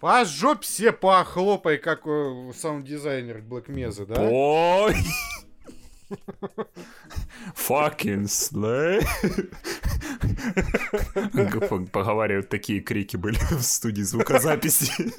[0.00, 4.14] По жопе все похлопай, как э, саунд-дизайнер Black Mesa, да?
[4.20, 4.94] Ой!
[7.56, 9.04] Fucking slay.
[11.90, 15.12] Поговаривают, такие крики были в студии звукозаписи.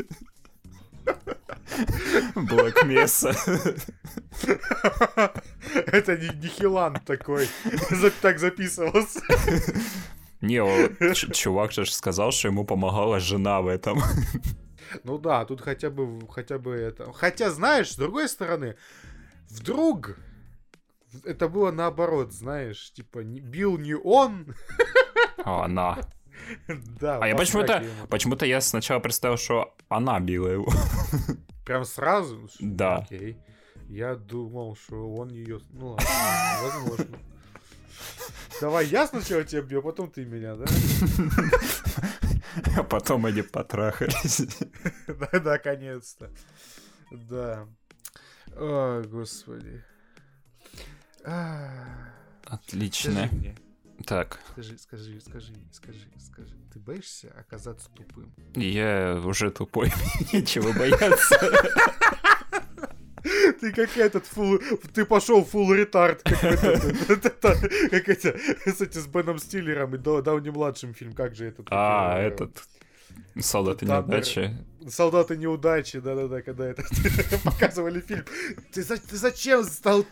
[2.35, 3.35] Black Mesa.
[5.87, 7.49] Это не Нихилан такой.
[8.21, 9.19] Так записывался.
[10.41, 10.61] Не,
[11.33, 14.01] чувак же сказал, что ему помогала жена в этом.
[15.03, 17.11] Ну да, тут хотя бы, хотя бы это.
[17.13, 18.75] Хотя, знаешь, с другой стороны,
[19.49, 20.17] вдруг
[21.23, 24.55] это было наоборот, знаешь, типа не- бил не он,
[25.43, 25.99] А она.
[26.99, 27.19] да.
[27.21, 30.71] А я по почему-то, почему-то я сначала представил, что она била его.
[31.65, 32.49] Прям сразу?
[32.59, 32.97] Да.
[32.97, 33.37] Окей.
[33.87, 35.61] Я думал, что он ее...
[35.71, 36.05] Ну ладно,
[36.61, 37.17] возможно.
[38.61, 40.65] Давай я сначала тебя бью, а потом ты меня, да?
[42.77, 44.41] А потом они потрахались.
[45.07, 46.29] Да, наконец-то.
[47.11, 47.67] Да.
[48.55, 49.83] О, господи.
[51.25, 52.13] А,
[52.45, 53.11] Отлично.
[53.11, 53.55] Скажи мне,
[54.05, 56.55] Так, скажи, скажи, скажи, скажи, скажи.
[56.73, 58.33] Ты боишься оказаться тупым?
[58.55, 59.91] я уже тупой,
[60.33, 61.39] нечего бояться.
[63.59, 64.59] Ты как этот фул...
[64.93, 71.13] Ты пошел фул ретард, как эти, с этим, с Беном Стиллером и Дау- Дауни-младшим фильм,
[71.13, 71.67] как же этот?
[71.71, 72.63] А, э, этот...
[73.39, 74.55] Солдаты неудачи.
[74.87, 76.83] Солдаты неудачи, да-да-да, когда это
[77.43, 78.23] показывали фильм.
[78.71, 80.05] Ты, за- ты зачем стал...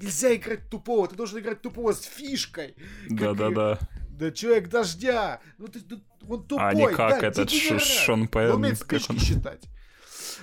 [0.00, 2.74] Нельзя играть тупого, ты должен играть тупого с фишкой.
[3.08, 3.78] Да-да-да.
[4.10, 5.40] Да человек дождя.
[5.58, 6.66] Ну ты, ты- он тупой.
[6.66, 7.50] А не как да, этот.
[7.50, 8.52] Шон Он Пенн.
[8.52, 9.62] умеет он- считать.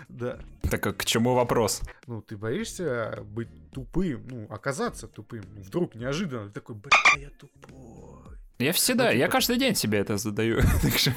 [0.10, 0.40] Да.
[0.70, 1.82] Так к чему вопрос?
[2.08, 5.44] Ну, ты боишься быть тупым, ну, оказаться тупым.
[5.56, 8.38] Ну, Вдруг неожиданно ты такой, бля, я тупой.
[8.60, 11.12] Я всегда, Ну, я каждый день себе это задаю, так что,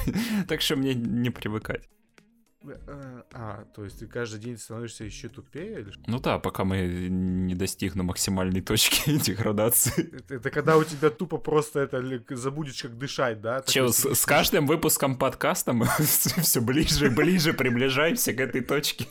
[0.48, 1.88] так что мне не привыкать.
[2.68, 5.80] Э, А, то есть ты каждый день становишься еще тупее?
[5.80, 5.92] Или?
[6.06, 10.16] Ну да, пока мы не достигнем максимальной точки деградации.
[10.16, 13.60] Это, это когда у тебя тупо просто это забудешь, как дышать, да?
[13.60, 18.40] Такой Че, с, сидишь, с каждым выпуском подкаста мы все ближе и ближе приближаемся к
[18.40, 19.06] этой точке.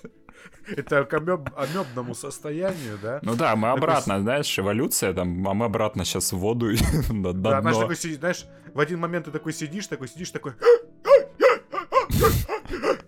[0.68, 3.20] Это к амеб- амебному состоянию, да?
[3.22, 6.72] Ну да, мы Такой обратно, знаешь, эволюция, там, а мы обратно сейчас в воду
[7.10, 10.54] Да, такой знаешь, в один момент ты такой сидишь, такой сидишь, такой...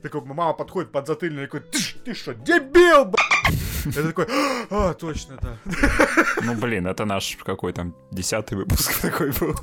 [0.08, 1.60] Такой, мама подходит под затыльник, такой,
[2.06, 3.18] ты, что, дебил, б***?»
[3.94, 4.26] Я такой,
[4.70, 5.58] а, точно, да.
[6.44, 9.54] Ну блин, это наш какой там десятый выпуск такой был.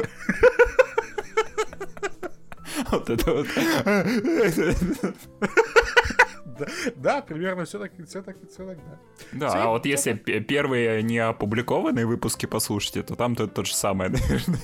[2.91, 3.47] Вот это вот.
[6.97, 8.99] Да, примерно все так, все так, все так, да.
[9.33, 14.11] Да, а вот если первые не опубликованные выпуски послушайте, то там то, то же самое,
[14.13, 14.59] наверное.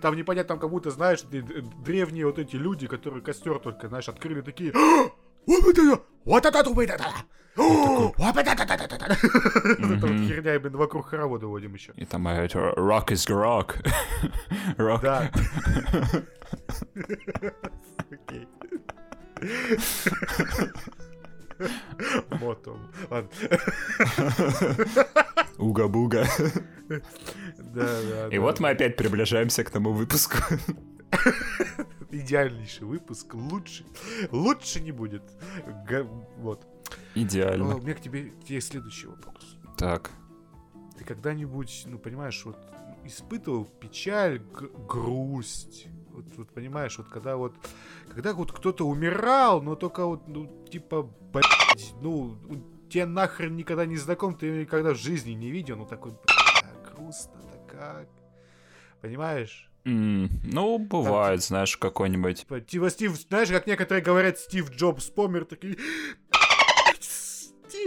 [0.00, 4.40] Там непонятно, там как будто, знаешь, древние вот эти люди, которые костер только, знаешь, открыли
[4.40, 4.72] такие...
[5.46, 7.04] Вот это, вот это, вот это,
[7.56, 8.66] вот это,
[9.78, 11.92] вот это, вот херня, именно вокруг хоровода водим еще.
[11.96, 13.84] И там это rock is rock.
[14.78, 15.00] Rock.
[15.02, 15.30] Да.
[18.10, 18.48] Окей.
[22.40, 22.78] Мотом.
[23.10, 23.30] Ладно.
[25.58, 26.26] Уга-буга.
[27.58, 28.28] Да, да.
[28.28, 30.38] И вот мы опять приближаемся к тому выпуску.
[32.10, 33.34] Идеальнейший выпуск.
[33.34, 33.84] Лучше.
[34.30, 35.22] Лучше не будет.
[35.88, 36.04] Га-
[36.38, 36.64] Вот.
[36.64, 36.68] О,
[37.18, 37.74] У Идеально.
[37.74, 39.56] меня к тебе, к тебе следующий вопрос.
[39.76, 40.10] Так.
[40.98, 42.56] Ты когда-нибудь, ну, понимаешь, вот
[43.04, 45.86] испытывал печаль, г- грусть?
[46.20, 47.54] Вот, вот понимаешь, вот когда вот,
[48.14, 52.36] когда вот кто-то умирал, но только вот, ну, типа, блядь, ну,
[52.88, 56.92] тебе нахрен никогда не знаком, ты его никогда в жизни не видел, ну, такой, бля,
[56.94, 58.08] грустно-то как.
[59.00, 59.70] Понимаешь?
[59.86, 62.40] М, Ну, бывает, знаешь, какой-нибудь.
[62.40, 65.78] Типа, типа Стив, знаешь, как некоторые говорят, Стив Джобс помер, такие,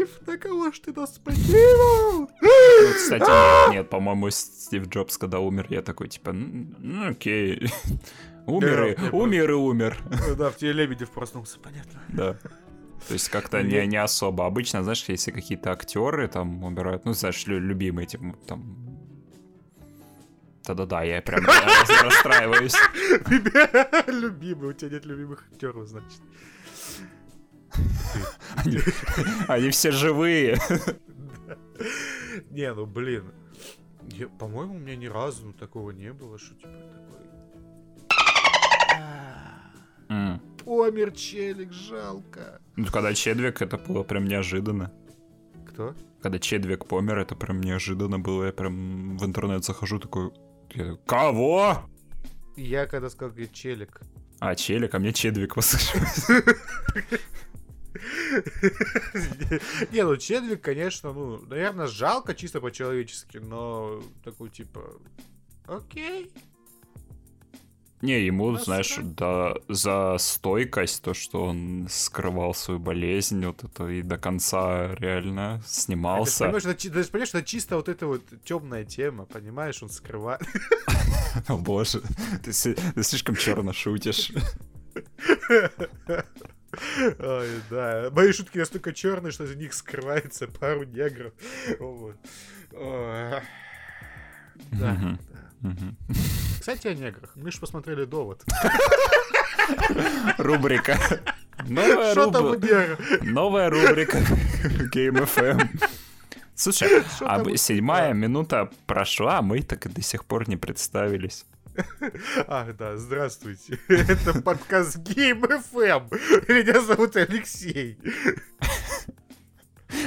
[0.06, 2.30] Стив, на кого ж ты нас покинул?
[2.41, 7.69] Ну, кстати, нет, нет, по-моему, Стив Джобс, когда умер, я такой, типа, «М, ну, окей.
[8.46, 9.97] Умер и умер и умер.
[10.38, 12.02] Да, в тебе Лебедев проснулся, понятно.
[12.09, 12.34] Да.
[13.08, 14.46] То есть как-то не, не особо.
[14.46, 18.78] Обычно, знаешь, если какие-то актеры там умирают, ну, знаешь, лю- любимые, типа, там...
[20.66, 21.46] Да-да-да, я прям
[22.03, 22.76] расстраиваюсь.
[24.08, 26.22] Любимый, у тебя нет любимых актеров, значит.
[29.47, 30.58] Они, все живые.
[32.49, 33.31] Не, ну блин.
[34.40, 37.20] По-моему, у меня ни разу такого не было, что типа такой.
[38.96, 39.72] «А,
[40.09, 40.41] М.
[40.64, 42.61] Помер челик, жалко.
[42.75, 44.91] Ну, когда Чедвик, это было прям неожиданно.
[45.67, 45.96] Кто?
[46.22, 48.46] Когда Чедвик помер, это прям неожиданно было.
[48.46, 50.31] Я прям в интернет захожу такой...
[50.72, 51.84] я такой, Кого?
[52.55, 54.02] Я когда сказал, говорит, челик.
[54.40, 56.28] А, челик, а мне Чедвик послышалось.
[59.91, 64.82] Не, ну Чедвик, конечно, ну, наверное, жалко чисто по-человечески, но такой типа,
[65.68, 66.32] окей.
[68.02, 69.53] Не, ему, Ну, знаешь, да.
[69.70, 75.59] за стойкость, то, что он скрывал свою болезнь, вот это и до конца реально А
[75.59, 76.44] Ты снимался.
[76.44, 79.90] понимаешь, это, ты же понимаешь, что это чисто вот эта вот темная тема, понимаешь, он
[79.90, 80.41] скрывает.
[81.47, 82.02] О боже,
[82.44, 84.34] ты слишком черно шутишь.
[87.20, 88.09] Ой, да.
[88.11, 91.34] Мои шутки настолько черные, что из них скрывается пару негров.
[91.79, 92.16] Вот.
[94.72, 95.17] Да.
[96.59, 97.35] Кстати, о неграх.
[97.35, 98.43] Мы же посмотрели довод.
[100.37, 100.97] Рубрика.
[101.67, 103.23] Новая, у руб-?
[103.23, 104.17] Новая рубрика
[104.93, 105.70] Game FM.
[106.55, 111.46] Слушай, а седьмая минута прошла, а мы так и до сих пор не представились.
[112.47, 113.79] Ах, да, здравствуйте.
[113.87, 116.09] Это подкаст Game FM.
[116.53, 117.97] Меня зовут Алексей.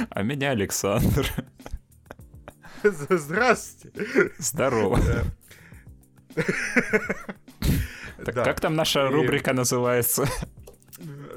[0.09, 1.25] А меня Александр.
[2.83, 4.31] Здравствуйте.
[4.37, 4.99] Здорово.
[8.25, 8.43] Так Да.
[8.43, 10.25] как там наша И- рубрика называется?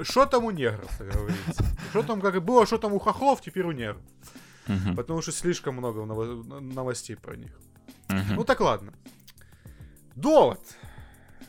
[0.01, 1.65] Что там у негров, как говорится?
[1.91, 4.01] Что там, как и было, что там у хохлов, теперь у негров.
[4.97, 7.51] Потому что слишком много ново- новостей про них.
[8.09, 8.91] Ну так ладно.
[10.21, 10.59] Довод.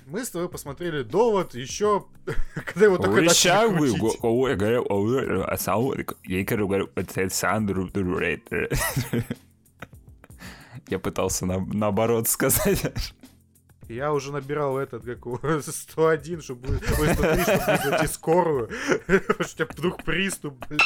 [0.06, 2.06] Мы с тобой посмотрели довод еще,
[2.54, 3.52] когда его только начали
[3.90, 4.00] крутить.
[10.88, 13.14] Я пытался на- наоборот сказать.
[13.92, 16.68] Я уже набирал этот, как его, 101, чтобы...
[16.68, 18.70] Ой, 103, чтобы вызвать и скорую.
[19.06, 20.82] Потому что у тебя вдруг приступ, блядь.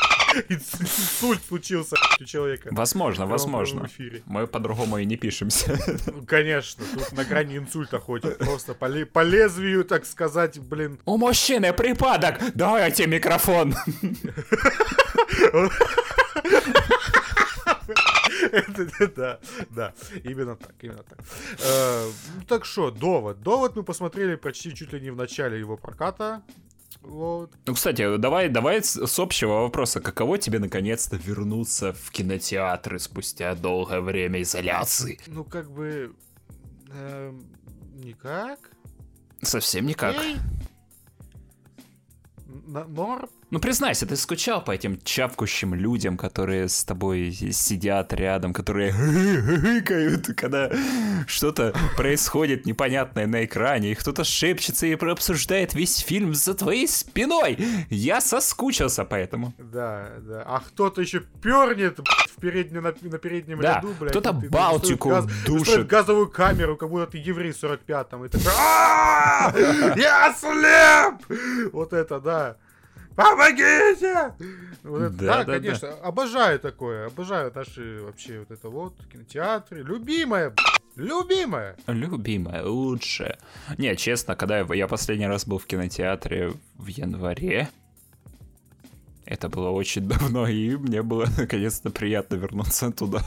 [0.49, 2.69] Инсульт случился у человека.
[2.73, 3.89] Возможно, возможно.
[4.27, 5.79] Мы по-другому и не пишемся.
[6.07, 8.39] Ну, конечно, тут на грани инсульта ходит.
[8.39, 10.99] Просто по, по лезвию, так сказать, блин.
[11.05, 12.41] У мужчины припадок!
[12.55, 13.75] Давайте микрофон!
[19.17, 19.39] Да,
[19.71, 19.95] да,
[20.25, 21.19] именно так, именно так.
[21.65, 22.07] Э,
[22.37, 23.43] ну, Так что, довод.
[23.43, 26.43] Довод мы посмотрели почти чуть ли не в начале его проката.
[27.03, 27.53] Вот.
[27.67, 30.01] Ну, кстати, давай, давай с, общего вопроса.
[30.01, 35.21] Каково тебе наконец-то вернуться в кинотеатры спустя долгое время изоляции?
[35.27, 36.15] Ну, как бы...
[36.91, 37.47] эм,
[37.95, 38.59] никак.
[39.43, 40.17] Совсем никак.
[42.67, 43.29] Н- Норм.
[43.49, 50.27] Ну, признайся, ты скучал по этим чапкущим людям, которые с тобой сидят рядом, которые гыкают,
[50.37, 50.69] когда
[51.29, 57.57] что-то происходит непонятное на экране, и кто-то шепчется и обсуждает весь фильм за твоей спиной.
[57.89, 59.55] Я соскучился по этому.
[59.59, 60.43] Да, да.
[60.45, 64.11] А кто-то еще пернет в переднем, на, на переднем Да, ряду, блядь.
[64.11, 65.87] кто-то Балтику газ- душит.
[65.87, 68.25] газовую камеру, как будто ты еврей в 45-м.
[68.25, 69.53] И такой, «А,
[69.97, 71.73] Я слеп!
[71.73, 72.57] Вот это, да.
[73.17, 74.35] Помогите!
[74.83, 79.83] Вот это, Да, да, да, конечно, обожаю такое, обожаю наши вообще вот это вот кинотеатры.
[79.83, 80.55] Любимая,
[80.97, 81.77] любимая.
[81.87, 83.39] Любимая, лучшая.
[83.79, 87.71] Не, честно, когда я, я последний раз был в кинотеатре в январе,
[89.25, 93.23] это было очень давно, и мне было наконец-то приятно вернуться туда.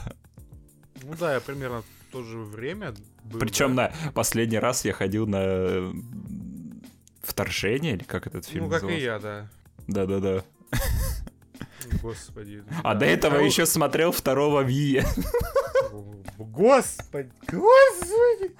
[1.02, 2.94] Ну да, я примерно в то же время
[3.24, 3.40] был.
[3.40, 3.92] Причем да.
[4.04, 5.92] на последний раз я ходил на
[7.22, 9.04] вторжение, или как этот фильм Ну, как и назывался?
[9.04, 9.50] я, да.
[9.86, 10.44] Да-да-да.
[12.02, 12.62] Господи.
[12.84, 13.00] А да.
[13.00, 15.04] до этого еще смотрел второго Вия.
[16.38, 18.56] Господи, господи.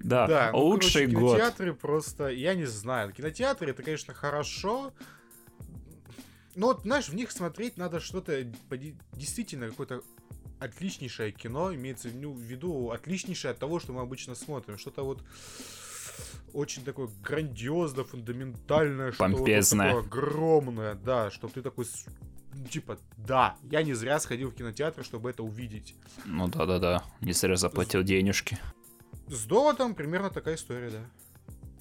[0.00, 1.36] Да, Да, ну, лучший короче, год.
[1.36, 3.12] Кинотеатры просто, я не знаю.
[3.12, 4.92] Кинотеатры это, конечно, хорошо.
[6.56, 8.42] Но вот, знаешь, в них смотреть надо что-то
[9.12, 10.02] действительно какое-то
[10.58, 14.76] отличнейшее кино, имеется виду- в виду отличнейшее от того, что мы обычно смотрим.
[14.78, 15.22] Что-то вот
[16.52, 19.86] очень такое грандиозно, фундаментальное, что-то вот Помпезное.
[19.88, 22.06] такое огромное, да, чтобы ты такой, с-
[22.54, 25.94] ну, типа, да, я не зря сходил в кинотеатр, чтобы это увидеть.
[26.24, 28.58] Ну да-да-да, не зря заплатил денежки.
[29.28, 31.04] С доводом примерно такая история, да.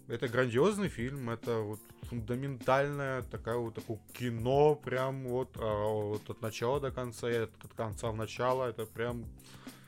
[0.08, 6.42] Это грандиозный фильм, это вот фундаментальное такая вот такое кино, прям вот, а, вот от
[6.42, 9.26] начала до конца, от конца в начало, это прям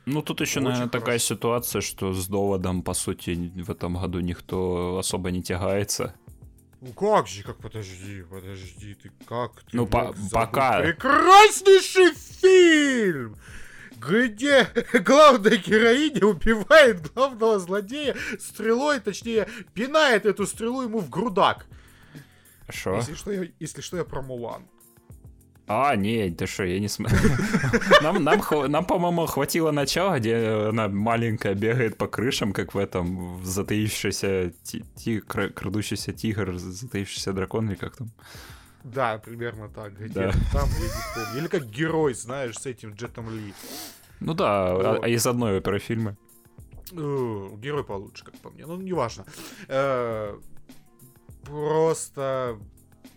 [0.06, 1.34] Ну, тут еще, Очень наверное, такая хорошо.
[1.34, 6.14] ситуация, что с доводом, по сути, в этом году никто особо не тягается.
[6.80, 10.80] Ну как же, как подожди, подожди, ты как ты Ну, по- пока.
[10.82, 13.36] Прекраснейший фильм!
[13.96, 21.64] Где главная героиня убивает главного злодея стрелой, точнее, пинает эту стрелу ему в грудак.
[22.66, 22.96] Хорошо.
[22.96, 24.64] Если что, я, если что, я про Мулан.
[25.66, 27.18] А, не, ты что, я не смотрю.
[28.02, 28.40] Нам, нам,
[28.70, 34.52] нам, по-моему, хватило начала, где она маленькая бегает по крышам, как в этом в затаившийся
[34.62, 38.10] ти, крадущийся тигр, затаившийся дракон, или как там.
[38.84, 39.98] Да, примерно так.
[39.98, 40.32] Где да.
[40.52, 41.38] там, я не помню.
[41.38, 43.54] Или как герой, знаешь, с этим Джетом Ли.
[44.20, 46.16] Ну да, а, а из одной оперы фильма.
[46.92, 48.66] Э, герой получше, как по мне.
[48.66, 49.24] Ну, неважно.
[49.68, 50.38] Э,
[51.42, 52.58] просто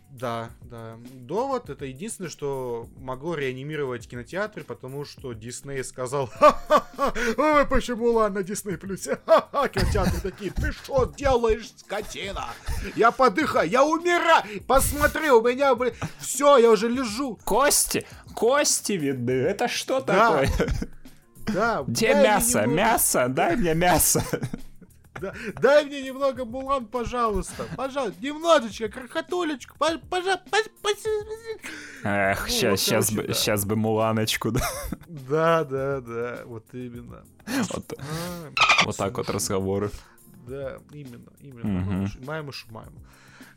[0.10, 0.98] да, да.
[1.14, 8.44] Довод это единственное, что могло реанимировать кинотеатры, потому что Дисней сказал, ха-ха-ха, ой, почему ладно,
[8.44, 12.50] Дисней плюсе, ха-ха, кинотеатры такие, ты что делаешь, скотина?
[12.96, 17.38] Я подыхаю, я умираю, посмотри, у меня, блин, все, я уже лежу.
[17.44, 20.44] Кости, кости видны, это что да.
[20.44, 20.50] такое?
[21.48, 21.84] Да.
[21.88, 24.24] Где мясо, мясо, дай мне мясо.
[25.22, 27.66] Да, дай мне немного Мулан, пожалуйста.
[27.76, 29.76] Пожалуйста, немножечко, крохотулечку.
[29.78, 30.46] Пожалуйста.
[32.04, 34.62] Эх, сейчас, сейчас, бы, сейчас бы Муланочку, да?
[35.08, 37.24] Да, да, да, вот именно.
[37.46, 39.92] Вот, а, вот так вот разговоры.
[40.48, 42.06] Да, именно, именно.
[42.06, 42.26] Угу.
[42.26, 42.94] Маем и шумаем.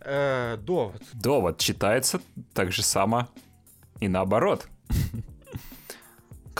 [0.00, 1.02] Э, довод.
[1.12, 2.20] Довод читается
[2.52, 3.28] так же само
[4.00, 4.66] и наоборот.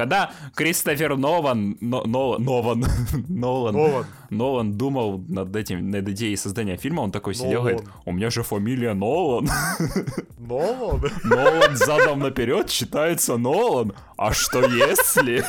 [0.00, 2.80] Когда Кристофер Нован, но, но, Нован,
[3.28, 4.06] Нолан, Нолан.
[4.30, 7.76] Нолан думал над этим, над идеей создания фильма, он такой сидел, Нолан.
[7.76, 9.50] говорит, у меня же фамилия Нолан.
[10.38, 11.02] Нолан?
[11.24, 13.92] Нолан задом наперед считается Нолан.
[14.16, 15.44] А что если...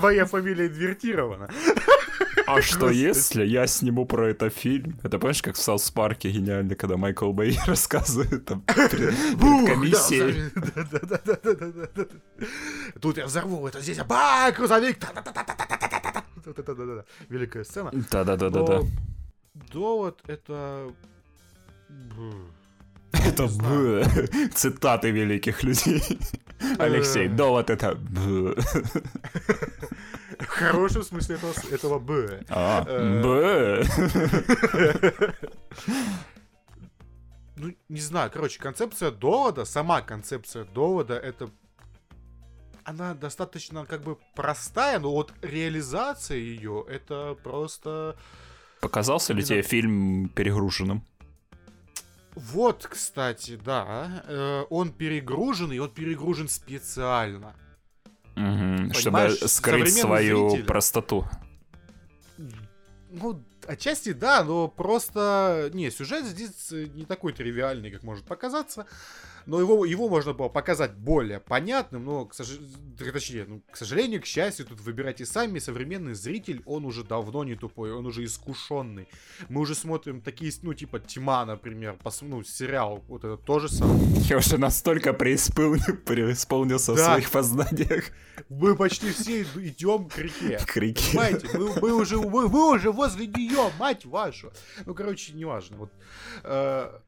[0.00, 1.50] Моя фамилия инвертирована.
[2.46, 4.98] А что если я сниму про это фильм?
[5.02, 9.14] Это помнишь, как в South Park е гениально, когда Майкл Бэй рассказывает там перед
[9.68, 10.50] комиссией.
[13.00, 14.98] Тут я взорву, это здесь, ба, грузовик.
[17.28, 17.90] Великая сцена.
[18.10, 18.80] Да-да-да-да-да.
[19.72, 20.90] Довод это...
[23.12, 23.48] Это
[24.54, 26.02] цитаты великих людей.
[26.78, 28.56] Алексей, довод это в
[30.52, 32.44] хорошем смысле этого, этого Б.
[32.48, 33.84] А, э, Б.
[37.56, 41.50] Ну, не знаю, короче, концепция довода, сама концепция довода, это
[42.84, 48.16] она достаточно как бы простая, но вот реализация ее, это просто...
[48.80, 51.04] Показался ли тебе фильм перегруженным?
[52.34, 54.24] Вот, кстати, да.
[54.26, 57.54] Э, он перегружен, и он перегружен специально.
[58.36, 60.66] Угу, чтобы скрыть свою зрителя.
[60.66, 61.26] простоту.
[63.10, 65.70] Ну, отчасти да, но просто...
[65.74, 68.86] Не, сюжет здесь не такой тривиальный, как может показаться
[69.46, 72.58] но его, его можно было показать более понятным, но, к, сож...
[73.12, 77.54] точнее, ну, к сожалению, к счастью, тут выбирайте сами, современный зритель, он уже давно не
[77.54, 79.08] тупой, он уже искушенный.
[79.48, 82.22] Мы уже смотрим такие, ну, типа Тьма, например, пос...
[82.22, 84.00] ну, сериал, вот это тоже самое.
[84.28, 87.02] Я уже настолько преисполнил, преисполнился да.
[87.02, 88.04] в своих познаниях.
[88.48, 90.58] Мы почти все идем к реке.
[90.66, 91.04] К реке.
[91.12, 94.52] Понимаете, мы, мы, уже, мы, мы уже возле нее, мать вашу.
[94.86, 95.76] Ну, короче, неважно.
[95.76, 95.92] Вот,
[96.44, 96.98] э,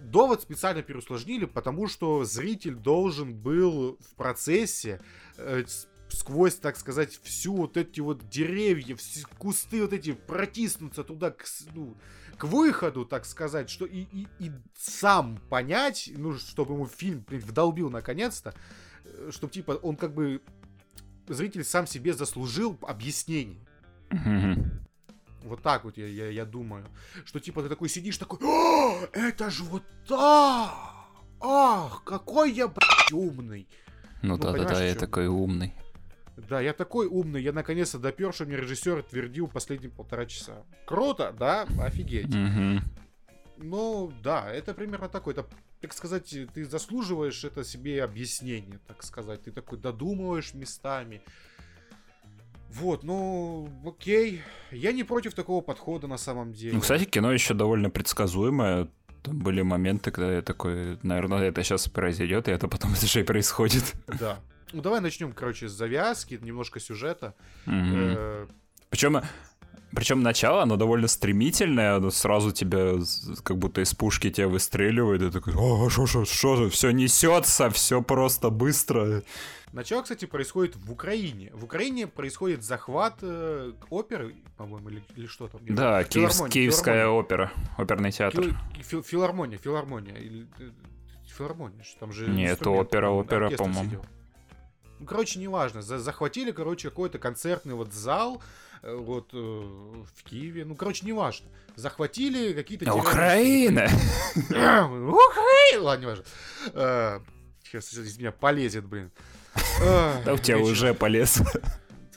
[0.00, 5.00] довод специально переусложнили, потому что зритель должен был в процессе
[5.36, 5.64] э,
[6.10, 11.44] сквозь, так сказать, всю вот эти вот деревья, все кусты вот эти протиснуться туда к,
[11.74, 11.96] ну,
[12.36, 17.40] к выходу, так сказать, что и, и, и сам понять, ну, чтобы ему фильм блин,
[17.40, 18.54] вдолбил наконец-то,
[19.04, 20.40] э, чтобы типа он как бы
[21.26, 23.60] зритель сам себе заслужил объяснение.
[25.48, 26.86] Вот так вот я, я, я думаю.
[27.24, 30.98] Что типа ты такой сидишь, такой, О, это же вот так!
[31.40, 33.68] Ах, какой я, блядь, умный.
[34.22, 35.74] Ну, ну да-да-да, я такой умный.
[36.48, 40.62] Да, я такой умный, я наконец-то допер, что мне режиссер твердил последние полтора часа.
[40.86, 41.66] Круто, да?
[41.80, 42.34] Офигеть.
[43.56, 45.46] Ну, да, это примерно такой, это,
[45.80, 49.42] так сказать, ты заслуживаешь это себе объяснение, так сказать.
[49.42, 51.22] Ты такой додумываешь местами.
[52.70, 54.42] Вот, ну, окей.
[54.70, 56.74] Я не против такого подхода на самом деле.
[56.74, 58.88] Ну, кстати, кино еще довольно предсказуемое.
[59.22, 63.22] Там были моменты, когда я такой, наверное, это сейчас произойдет, и это потом это и
[63.22, 63.94] происходит.
[64.06, 64.38] Да.
[64.72, 67.34] Ну, давай начнем, короче, с завязки, немножко сюжета.
[68.90, 69.22] Причем
[69.94, 72.96] причем начало, оно довольно стремительное, оно сразу тебя,
[73.42, 78.02] как будто из пушки тебя выстреливает, и такой, о, что, что, что, все несется, все
[78.02, 79.22] просто быстро.
[79.72, 81.50] Начало, кстати, происходит в Украине.
[81.52, 85.60] В Украине происходит захват э, оперы, по-моему, или, или что там.
[85.66, 87.20] Да, Киевс, Киевская филармония.
[87.20, 88.56] опера, оперный театр.
[88.80, 90.14] Фил, филармония, филармония.
[90.58, 90.70] Э,
[91.26, 92.28] филармония, там же...
[92.28, 94.02] Нет, это опера, опера, по-моему.
[95.00, 95.82] Ну, короче, неважно.
[95.82, 98.42] За захватили, короче, какой-то концертный вот зал,
[98.82, 101.48] Э, вот э, в Киеве, ну, короче, неважно.
[101.76, 102.92] Захватили какие-то...
[102.94, 103.88] Украина!
[104.36, 105.82] Украина!
[105.82, 106.24] Ладно, не важно.
[106.74, 107.20] Э,
[107.64, 109.10] Сейчас из меня полезет, блин.
[109.80, 111.40] Да у тебя уже полез.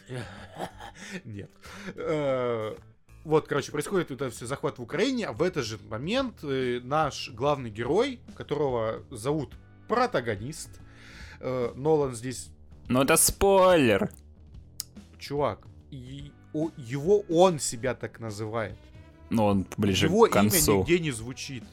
[1.26, 1.50] Нет.
[1.96, 2.76] Э,
[3.24, 7.30] Вот, короче, происходит это все захват в Украине, а в этот же момент э, наш
[7.32, 9.54] главный герой, которого зовут
[9.88, 10.70] протагонист,
[11.40, 12.50] э, Нолан здесь,
[12.88, 14.10] Ну это спойлер.
[15.20, 15.60] чувак,
[15.92, 16.32] и
[16.78, 18.78] его он себя так называет.
[19.30, 20.72] Ну он ближе его к концу.
[20.72, 21.64] имя нигде не звучит.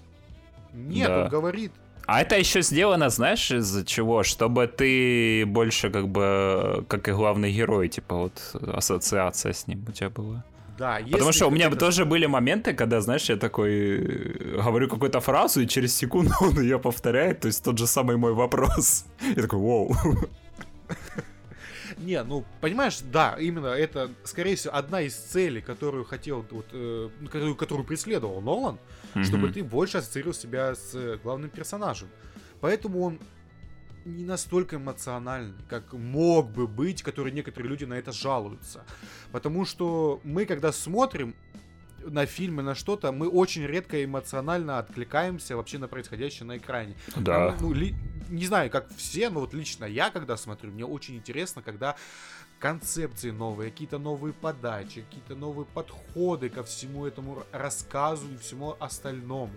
[0.74, 1.24] Нет, Да.
[1.24, 1.72] он говорит,
[2.08, 4.22] А это еще сделано, знаешь, из-за чего?
[4.22, 8.32] Чтобы ты больше как бы, как и главный герой, типа вот
[8.76, 10.42] ассоциация с ним у тебя была.
[10.78, 14.88] да, Потому что у меня хотите- тоже были моменты, когда, знаешь, я такой э, говорю
[14.88, 19.04] какую-то фразу, и через секунду он ее повторяет, то есть тот же самый мой вопрос.
[19.36, 19.94] Я такой, вау.
[21.98, 27.08] Не, ну, понимаешь, да, именно это, скорее всего, одна из целей, которую хотел, вот, э,
[27.20, 28.78] ну, которую, которую преследовал Нолан,
[29.24, 29.52] чтобы Мгм.
[29.52, 32.08] ты больше ассоциировал себя с э, главным персонажем.
[32.60, 33.18] Поэтому он
[34.04, 38.84] не настолько эмоциональный, как мог бы быть, который некоторые люди на это жалуются.
[39.32, 41.34] Потому что мы, когда смотрим
[42.04, 46.94] на фильмы, на что-то, мы очень редко эмоционально откликаемся вообще на происходящее на экране.
[47.16, 47.50] Да.
[47.50, 47.94] Нам, ну, ли-
[48.28, 51.96] не знаю, как все, но вот лично я, когда смотрю, мне очень интересно, когда
[52.58, 59.54] концепции новые, какие-то новые подачи, какие-то новые подходы ко всему этому рассказу и всему остальному.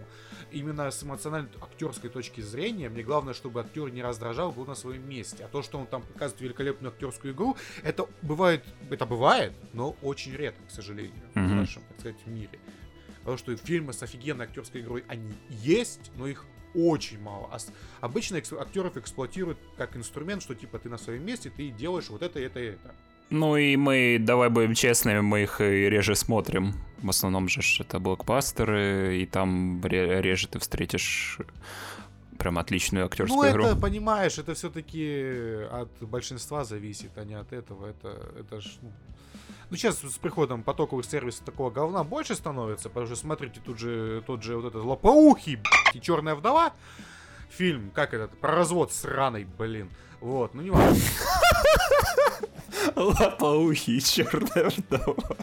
[0.51, 5.08] Именно с эмоциональной актерской точки зрения, мне главное, чтобы актер не раздражал, был на своем
[5.10, 5.46] месте.
[5.46, 10.34] А то, что он там показывает великолепную актерскую игру, это бывает, это бывает, но очень
[10.36, 11.58] редко, к сожалению, в Мгм.
[11.58, 12.60] нашем, так сказать, мире.
[13.20, 17.50] Потому что фильмы с офигенной актерской игрой, они есть, но их очень мало.
[17.51, 17.58] А
[18.01, 22.40] обычно актеров эксплуатируют как инструмент, что типа ты на своем месте, ты делаешь вот это,
[22.40, 22.94] это, это.
[23.30, 26.74] Ну и мы, давай будем честными, мы их и реже смотрим.
[27.01, 31.40] В основном же это блокбастеры, и там ре- реже ты встретишь
[32.38, 33.66] прям отличную актерскую ну, игру.
[33.66, 37.86] это, понимаешь, это все-таки от большинства зависит, а не от этого.
[37.86, 38.92] Это, это ж, ну...
[39.72, 44.22] Ну, сейчас с приходом потоковых сервисов такого говна больше становится, потому что, смотрите, тут же
[44.28, 45.60] тот же вот этот лопоухий,
[45.94, 46.74] и черная вдова,
[47.50, 49.89] фильм, как этот, про развод сраный, блин.
[50.19, 51.00] Вот, ну не важно.
[52.98, 55.38] Лопоухий, черная вдова.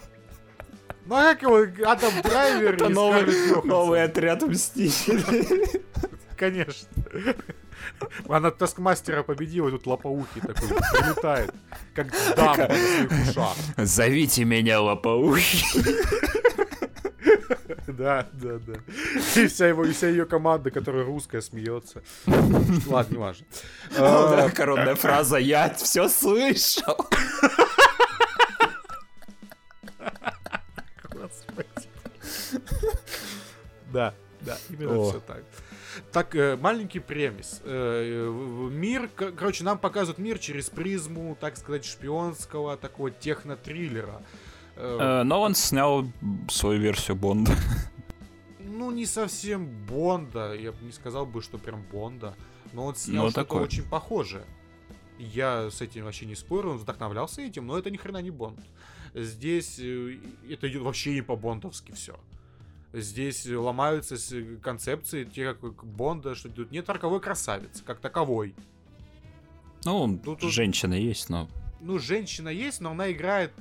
[1.06, 5.82] Ну а как его Адам Драйвер Это и новый, новый отряд мстителей.
[6.36, 6.86] Конечно.
[8.28, 11.54] Она Таскмастера победила, и тут лопоухий такой прилетает,
[11.94, 13.56] как дамба на своих ушах.
[13.76, 15.96] Зовите меня лопоухий.
[17.86, 18.74] Да, да, да.
[19.34, 22.02] И вся его, и вся ее команда, которая русская, смеется.
[22.86, 23.46] Ладно, не важно.
[23.98, 26.96] А, Коронная фраза «Я все слышал».
[31.10, 31.68] Господи.
[33.92, 35.42] Да, да, именно все так.
[36.12, 37.60] Так, э, маленький премис.
[37.64, 44.22] Э, Мир, короче, нам показывают мир через призму, так сказать, шпионского такого технотриллера.
[44.76, 46.04] Э, Но он снял
[46.48, 47.52] свою версию Бонда.
[48.60, 50.54] Ну, не совсем Бонда.
[50.54, 52.34] Я бы не сказал бы, что прям Бонда.
[52.72, 53.62] Но он снял Ну, что-то такое.
[53.64, 54.44] очень похожее.
[55.18, 58.60] Я с этим вообще не спорю, он вдохновлялся этим, но это ни хрена не Бонд.
[59.14, 62.14] Здесь это идет вообще не по-бондовски все.
[62.92, 68.54] Здесь э, ломаются с- концепции, те как Бонда, что тут нет роковой красавицы, как таковой.
[69.84, 71.48] Ну, Тут- тут- женщина есть, но...
[71.80, 73.52] Ну, женщина есть, но она играет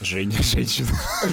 [0.00, 0.88] Женя, женщина.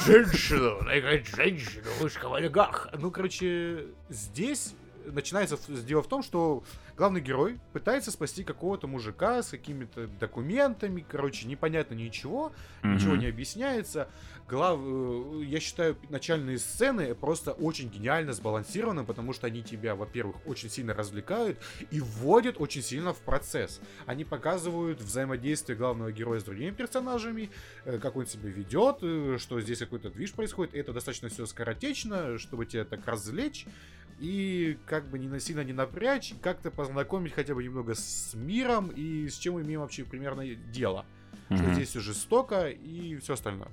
[0.05, 2.87] женщину, она играет женщину, вышка в олигарх.
[2.99, 4.73] Ну, короче, здесь
[5.11, 6.63] начинается дело в том, что
[6.97, 12.51] главный герой пытается спасти какого-то мужика с какими-то документами, короче, непонятно ничего,
[12.83, 13.19] ничего Мгм.
[13.21, 14.09] не объясняется.
[14.47, 14.79] Глав...
[14.81, 20.69] э, Я считаю, начальные сцены просто очень гениально сбалансированы, потому что они тебя, во-первых, очень
[20.69, 21.59] сильно развлекают
[21.91, 23.79] и вводят очень сильно в процесс.
[24.07, 27.51] Они показывают взаимодействие главного героя с другими персонажами,
[27.85, 30.73] э, как он себя ведет, э, что здесь какой-то движ происходит.
[30.73, 33.65] Это достаточно все скоротечно, чтобы тебя так развлечь
[34.19, 39.27] и как бы не насильно не напрячь, как-то познакомить хотя бы немного с миром и
[39.27, 41.05] с чем мы имеем вообще примерно дело
[41.45, 41.73] что Мгм.
[41.73, 43.69] здесь все жестоко и все остальное.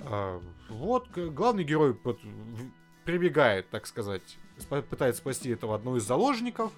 [0.00, 2.16] А, вот главный герой в-
[3.04, 6.72] прибегает, так сказать, спа- пытается спасти этого одного из заложников.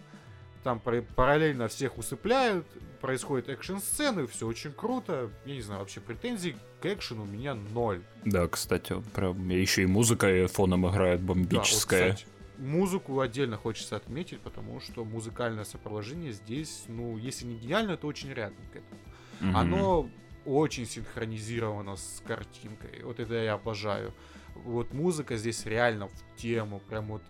[0.62, 2.66] Там пара- параллельно всех усыпляют,
[3.00, 5.30] происходят экшн-сцены, все очень круто.
[5.44, 8.02] Я не знаю, вообще претензий к экшену у меня ноль.
[8.24, 12.12] Да, кстати, прям еще и музыка фоном играет Да, вот, бомбическая.
[12.14, 12.26] кстати,
[12.58, 18.32] музыку отдельно хочется отметить, потому что музыкальное сопровождение здесь, ну, если не гениально, то очень
[18.32, 19.00] рядом к этому.
[19.40, 19.56] Мгм.
[19.56, 20.10] Оно
[20.44, 23.02] очень синхронизировано с картинкой.
[23.02, 24.14] Вот это я обожаю.
[24.54, 26.80] Вот музыка здесь реально в тему.
[26.88, 27.22] Прям вот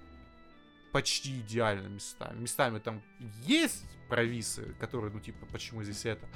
[0.92, 2.40] почти идеально местами.
[2.40, 3.02] Местами там
[3.42, 6.26] есть провисы, которые, ну, типа, почему здесь это.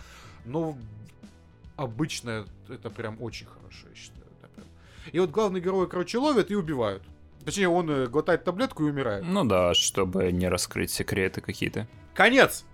[0.45, 0.77] Но
[1.77, 4.27] обычно это прям очень хорошо, я считаю.
[4.55, 4.67] Прям.
[5.13, 7.03] И вот главный герой, короче, ловят и убивают.
[7.45, 9.25] Точнее, он э, глотает таблетку и умирает.
[9.27, 11.87] Ну да, чтобы не раскрыть секреты какие-то.
[12.15, 12.65] Конец!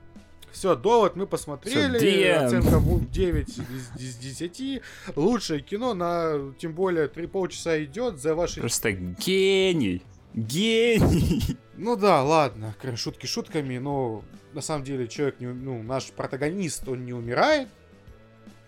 [0.52, 1.98] Все, довод мы посмотрели.
[1.98, 4.82] Всё, Оценка 9 из, из 10.
[5.14, 8.60] Лучшее кино на, тем более, 3 полчаса идет за ваши...
[8.60, 10.02] Просто гений!
[10.32, 11.58] Гений!
[11.76, 14.24] Ну да, ладно, шутки шутками, но
[14.54, 17.68] на самом деле человек, не, ну, наш протагонист, он не умирает.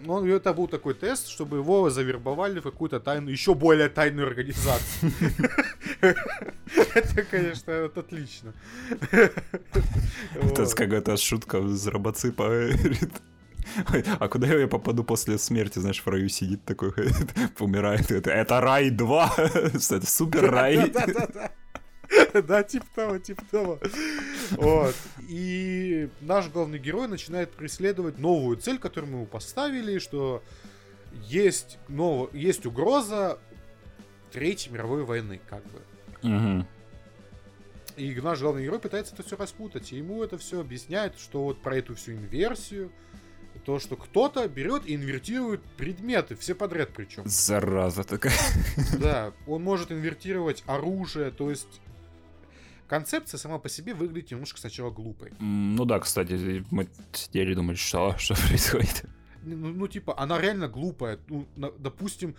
[0.00, 5.10] Но это был такой тест, чтобы его завербовали в какую-то тайную, еще более тайную организацию.
[6.00, 8.54] Это, конечно, это отлично.
[9.10, 12.70] Это какая-то шутка с робоципа.
[14.18, 15.78] А куда я попаду после смерти?
[15.78, 16.92] Знаешь, в раю сидит такой,
[17.58, 18.10] умирает.
[18.10, 19.34] Это рай 2.
[19.36, 20.92] Это супер рай.
[22.32, 23.78] Да, типа того, типа того.
[24.52, 24.94] Вот.
[25.28, 30.42] И наш главный герой начинает преследовать новую цель, которую мы ему поставили, что
[31.24, 32.32] есть, нов...
[32.34, 33.38] есть угроза
[34.32, 35.80] Третьей мировой войны, как бы.
[36.22, 36.66] Угу.
[37.96, 39.92] И наш главный герой пытается это все распутать.
[39.92, 42.92] И ему это все объясняет, что вот про эту всю инверсию,
[43.64, 47.24] то, что кто-то берет и инвертирует предметы, все подряд причем.
[47.26, 48.32] Зараза такая.
[49.00, 51.80] Да, он может инвертировать оружие, то есть
[52.86, 55.32] концепция сама по себе выглядит немножко сначала глупой.
[55.40, 59.04] Ну да, кстати, мы сидели и думали, что, что происходит.
[59.42, 61.18] Ну, ну, типа, она реально глупая.
[61.28, 62.34] Ну, на, допустим,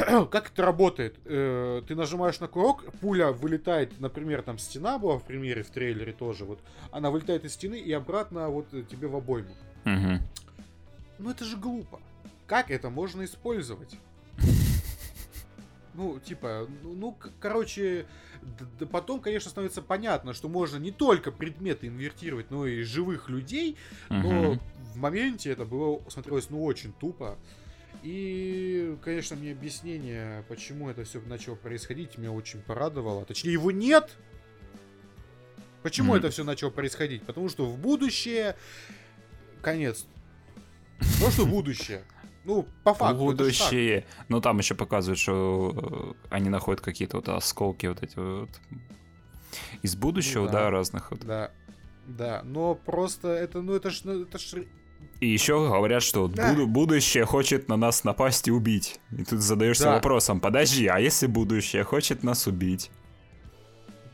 [0.30, 1.16] как это работает?
[1.24, 6.12] Э, ты нажимаешь на курок, пуля вылетает, например, там стена была в примере, в трейлере
[6.12, 6.60] тоже, вот.
[6.90, 9.54] Она вылетает из стены и обратно вот тебе в обойму.
[9.84, 10.18] Угу.
[11.18, 12.00] Ну это же глупо.
[12.46, 13.96] Как это можно использовать?
[15.94, 18.06] Ну, типа, ну, ну короче,
[18.78, 23.76] да потом, конечно, становится понятно, что можно не только предметы инвертировать, но и живых людей,
[24.08, 24.58] но
[24.94, 27.36] в моменте это было смотрелось, ну, очень тупо.
[28.02, 33.24] И, конечно, мне объяснение, почему это все начало происходить, меня очень порадовало.
[33.24, 34.16] Точнее, его нет.
[35.82, 36.18] Почему Мгм.
[36.18, 37.22] это все начало происходить?
[37.22, 38.56] Потому что в будущее...
[39.62, 40.06] Конец.
[41.20, 42.04] Ну что будущее?
[42.44, 43.16] Ну, по факту.
[43.16, 44.06] Будущее.
[44.28, 48.50] Ну там еще показывают, что э, они находят какие-то вот осколки вот эти вот
[49.82, 50.52] из будущего, да.
[50.52, 50.70] да.
[50.70, 51.20] разных вот.
[51.20, 51.50] Да.
[52.06, 54.64] Да, но просто это, ну это ж, ну, это ж
[55.20, 56.50] И еще говорят, что Да.
[56.50, 59.00] буду- будущее хочет на нас напасть и убить.
[59.16, 59.92] И тут задаешься Да.
[59.94, 62.90] вопросом, подожди, а если будущее хочет нас убить?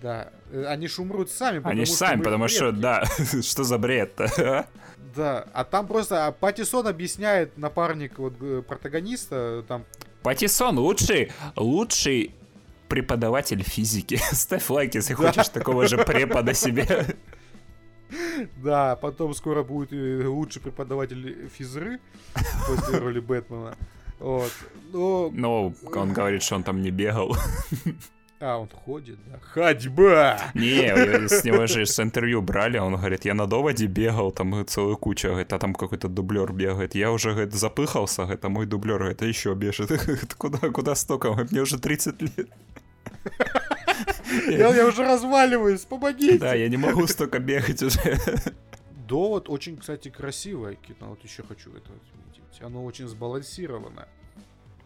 [0.03, 0.31] Да,
[0.69, 3.05] они ж умрут сами, потому Они ж что сами, потому что, да,
[3.43, 4.67] что за бред-то?
[5.17, 8.35] Да, а там просто а, Паттисон объясняет напарник вот
[8.67, 9.85] протагониста, там,
[10.23, 12.35] Патисон лучший, лучший
[12.89, 14.21] преподаватель физики.
[14.33, 15.29] Ставь лайк, если Да.
[15.29, 17.17] хочешь такого же препода себе.
[18.63, 22.01] да, потом скоро будет и лучший преподаватель физры
[22.67, 23.77] после роли Бэтмена.
[24.19, 24.53] Вот.
[24.93, 25.31] Но...
[25.33, 27.37] Но он говорит, что он там не бегал.
[28.39, 29.39] А, он ходит, да.
[29.41, 30.39] Ходьба!
[30.53, 34.99] Не, с него же с интервью брали, он говорит, я на доводе бегал, там целую
[34.99, 36.95] кучу, говорит, а там какой-то дублер бегает.
[36.95, 39.91] Я уже, говорит, запыхался, говорит, а мой дублер, говорит, а еще бежит.
[40.37, 41.33] Куда, куда столько?
[41.51, 42.51] Мне уже 30 лет.
[44.49, 46.39] Я, я уже разваливаюсь, помогите!
[46.39, 48.19] Да, я не могу столько бегать уже.
[49.09, 51.11] Довод очень, кстати, красивое кино.
[51.11, 52.63] Вот еще хочу это отметить.
[52.63, 54.09] Оно очень сбалансированное.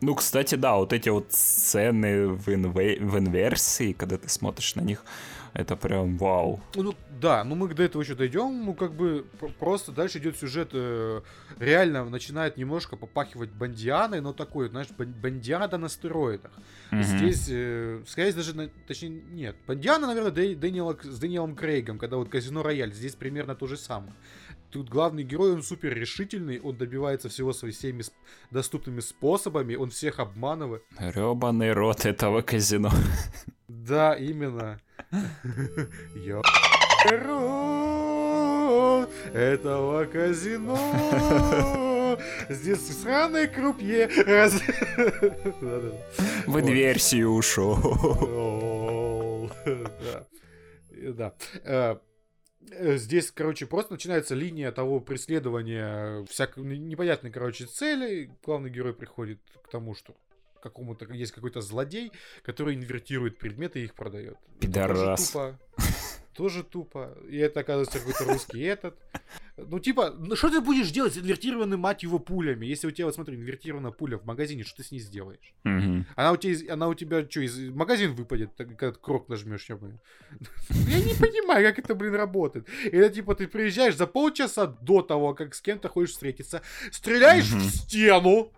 [0.03, 4.81] Ну, кстати, да, вот эти вот сцены в, инве- в инверсии, когда ты смотришь на
[4.81, 5.05] них,
[5.52, 6.60] это прям вау.
[6.74, 9.26] Ну да, ну мы до этого еще дойдем, ну как бы
[9.58, 11.20] просто дальше идет сюжет, э,
[11.58, 16.52] реально начинает немножко попахивать бандианой, но такой, знаешь, бан- бандиада на стероидах.
[16.90, 17.02] Мгм.
[17.02, 22.16] Здесь, э, скорее даже, на- точнее, нет, бандиана, наверное, Дэ- Дэниела с Дэниелом Крейгом, когда
[22.16, 24.12] вот казино Рояль, здесь примерно то же самое.
[24.70, 28.02] Тут главный герой, он супер решительный, он добивается всего своими всеми
[28.50, 30.85] доступными способами, он всех обманывает.
[30.98, 32.90] Рёбаный рот этого казино.
[33.68, 34.80] Да, именно.
[36.14, 36.42] Я
[37.18, 40.78] рот этого казино.
[42.48, 44.09] Здесь сраный крупье.
[44.26, 44.62] Раз-.
[46.46, 47.78] В инверсию ушел.
[47.83, 51.33] О, Да.
[51.64, 52.00] Э, Да.
[52.70, 58.30] Э, Здесь, короче, просто начинается линия того преследования всякой непонятной, короче, цели.
[58.44, 60.14] Главный герой приходит к тому, что
[60.62, 64.37] какому-то есть какой-то злодей, который инвертирует предметы и их продает.
[64.61, 65.30] Пидорас.
[65.30, 65.83] Тоже тупо.
[66.40, 67.18] Тоже тупо.
[67.29, 68.98] И это, оказывается, какой-то русский этот.
[69.59, 72.64] Ну, типа, ну, что ты будешь делать с инвертированным, мать его, пулями?
[72.64, 75.53] Если у тебя, вот смотри, инвертированная пуля в магазине, что ты с ней сделаешь?
[75.64, 76.07] Мгм.
[76.16, 79.76] Она у тебя, она у тебя что, из магазин выпадет, когда крок нажмешь, я
[80.70, 82.66] Я не понимаю, как это, блин, работает.
[82.85, 87.68] Это типа ты приезжаешь за полчаса до того, как с кем-то хочешь встретиться, стреляешь в
[87.68, 88.50] стену,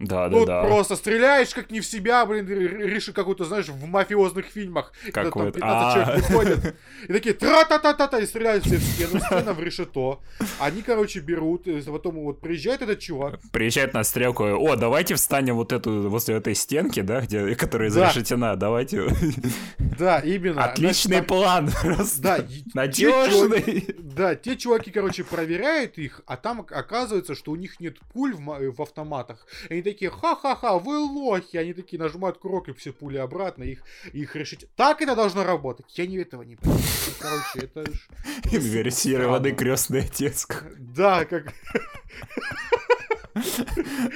[0.00, 0.68] Да, ну, да, да.
[0.68, 5.34] просто стреляешь как не в себя, блин, реши какую-то, знаешь, в мафиозных фильмах, когда Как
[5.34, 6.16] там вот, 15 человек а.
[6.28, 6.74] выходят,
[7.08, 10.20] и такие тра-та-та-та-та, и стреляют все в стену, стена в решето.
[10.58, 15.56] Они, короче, берут, и потом вот приезжает этот чувак, Приезжает на стрелку, о, давайте встанем
[15.56, 17.94] вот эту, возле этой стенки, да, где, которая Да.
[18.10, 19.06] зарешетена, давайте.
[19.98, 20.64] да, именно.
[20.64, 22.22] Отличный Значит, план, просто.
[22.22, 23.94] Да, чуваки- Надежный.
[23.98, 28.40] Да, те чуваки, короче, проверяют их, а там оказывается, что у них нет пуль в,
[28.40, 29.46] ма- э, в автоматах.
[29.68, 31.56] И они такие, ха-ха-ха, вы лохи.
[31.56, 34.66] Они такие нажимают курок и все пули обратно, их, их решить.
[34.76, 35.86] Так это должно работать.
[35.96, 36.80] Я не этого не понимаю.
[37.06, 38.08] Ну, Короче, это ж...
[38.52, 40.46] Инверсированный крестный отец.
[40.78, 41.52] Да, как...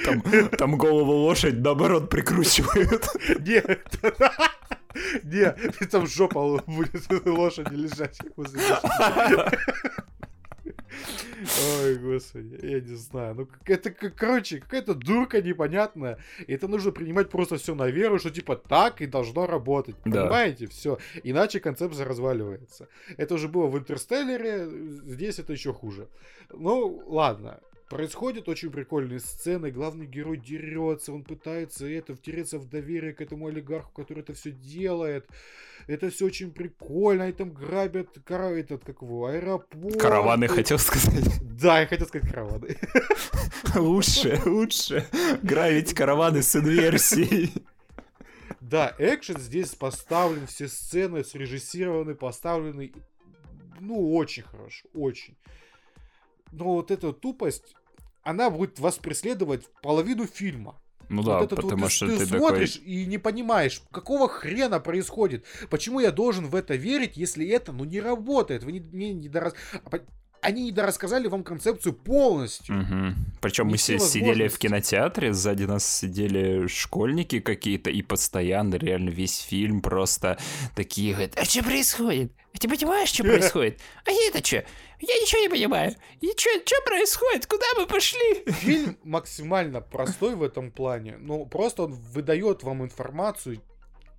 [0.03, 3.07] Там, там голову лошадь, наоборот, прикручивают.
[3.39, 3.99] Нет.
[5.23, 5.59] Нет,
[5.91, 8.17] там жопа будет лошади лежать.
[11.81, 13.35] Ой, господи, я не знаю.
[13.35, 16.19] Ну, это, короче, какая-то дурка непонятная.
[16.47, 19.95] И это нужно принимать просто все на веру, что типа так и должно работать.
[20.05, 20.23] Да.
[20.23, 20.67] Понимаете?
[20.67, 20.97] Все.
[21.23, 22.87] Иначе концепция разваливается.
[23.17, 24.67] Это уже было в Интерстеллере,
[25.05, 26.07] здесь это еще хуже.
[26.51, 27.59] Ну, ладно.
[27.89, 33.45] Происходят очень прикольные сцены, главный герой дерется, он пытается это втереться в доверие к этому
[33.47, 35.27] олигарху, который это все делает.
[35.85, 40.01] Это все очень прикольно, они там грабят кара- этот, как его, аэропорт.
[40.01, 41.25] Караваны хотел сказать.
[41.41, 42.75] Да, я хотел сказать караваны.
[43.75, 45.05] Лучше, лучше.
[45.43, 47.53] Гравить караваны с инверсией.
[48.61, 52.93] Да, экшен здесь поставлен, все сцены срежиссированы, поставлены,
[53.79, 55.37] ну, очень хорошо, очень.
[56.55, 57.75] Но вот эта тупость,
[58.23, 60.81] она будет вас преследовать половину фильма.
[61.09, 62.39] Ну Вот да, этот вот потому ты, что ты ты такой...
[62.39, 65.45] смотришь и не понимаешь, какого хрена происходит.
[65.69, 68.63] Почему я должен в это верить, если это, ну, не работает?
[68.63, 69.53] Вы не, мне не дорас...
[70.41, 72.75] Они не дорассказали вам концепцию полностью.
[73.41, 79.39] Причем Не мы сидели в кинотеатре, сзади нас сидели школьники какие-то, и постоянно реально весь
[79.39, 80.37] фильм просто
[80.75, 82.31] такие говорят, а что происходит?
[82.53, 83.79] А ты понимаешь, что происходит?
[84.05, 84.63] А я это что?
[85.01, 85.95] Я ничего не понимаю.
[86.21, 87.45] И что, что происходит?
[87.47, 88.45] Куда мы пошли?
[88.47, 93.61] Фильм максимально простой в этом плане, но просто он выдает вам информацию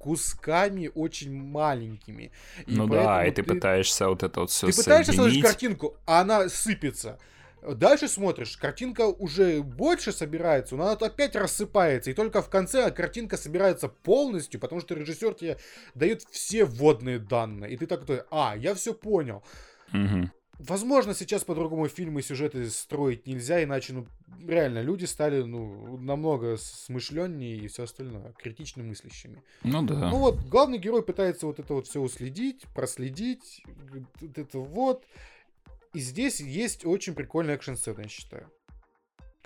[0.06, 2.30] кусками очень маленькими.
[2.64, 5.42] И ну да, и поэтому ты, пытаешься вот это вот все Ты пытаешься соединить.
[5.42, 7.18] картинку, а она сыпется.
[7.60, 12.12] Дальше смотришь, картинка уже больше собирается, но она опять рассыпается.
[12.12, 15.58] И только в конце картинка собирается полностью, потому что режиссер тебе
[15.96, 17.72] дает все вводные данные.
[17.72, 19.42] И ты такой, а, я все понял.
[19.90, 20.30] Мгм.
[20.58, 24.06] Возможно, сейчас по-другому фильмы и сюжеты строить нельзя, иначе, ну,
[24.46, 29.42] реально, люди стали, ну, намного смышленнее и все остальное, критично мыслящими.
[29.62, 30.10] Ну да.
[30.10, 33.62] Ну вот, главный герой пытается вот это вот все уследить, проследить,
[34.20, 35.04] вот это вот.
[35.92, 38.50] И здесь есть очень прикольная экшн-сцена, я считаю.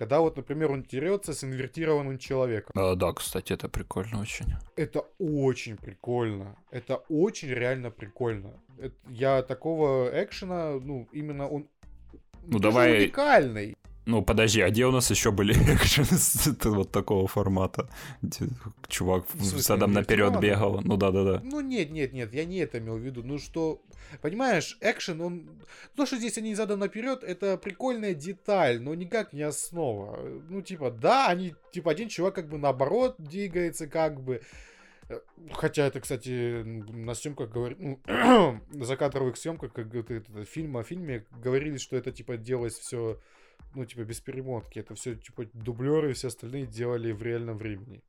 [0.01, 2.73] Когда вот, например, он дерется с инвертированным человеком.
[2.75, 4.47] А, да, кстати, это прикольно очень.
[4.75, 6.57] Это очень прикольно.
[6.71, 8.55] Это очень реально прикольно.
[8.79, 11.69] Это- я такого экшена, ну, именно он...
[12.47, 13.77] Ну, давай- уникальный.
[14.11, 16.19] Ну, подожди, а где у нас еще были экшены
[16.77, 17.89] вот такого формата?
[18.23, 18.49] Где
[18.89, 20.81] чувак смысле, задом наперед бегал.
[20.83, 21.41] Ну да, да, да.
[21.45, 23.23] Ну, нет, нет, нет, я не это имел в виду.
[23.23, 23.81] Ну, что,
[24.21, 25.49] понимаешь, экшен, он...
[25.95, 30.19] То, что здесь они задом наперед, это прикольная деталь, но никак не основа.
[30.49, 34.43] Ну, типа, да, они, типа, один чувак как бы наоборот двигается, как бы...
[35.53, 38.01] Хотя это, кстати, на съемках говорит, ну,
[38.85, 43.21] закадровых съемках, как это, это, фильм о фильме, говорили, что это, типа, делалось все,
[43.75, 44.79] ну, типа, без перемотки.
[44.79, 48.03] Это все, типа, дублеры и все остальные делали в реальном времени.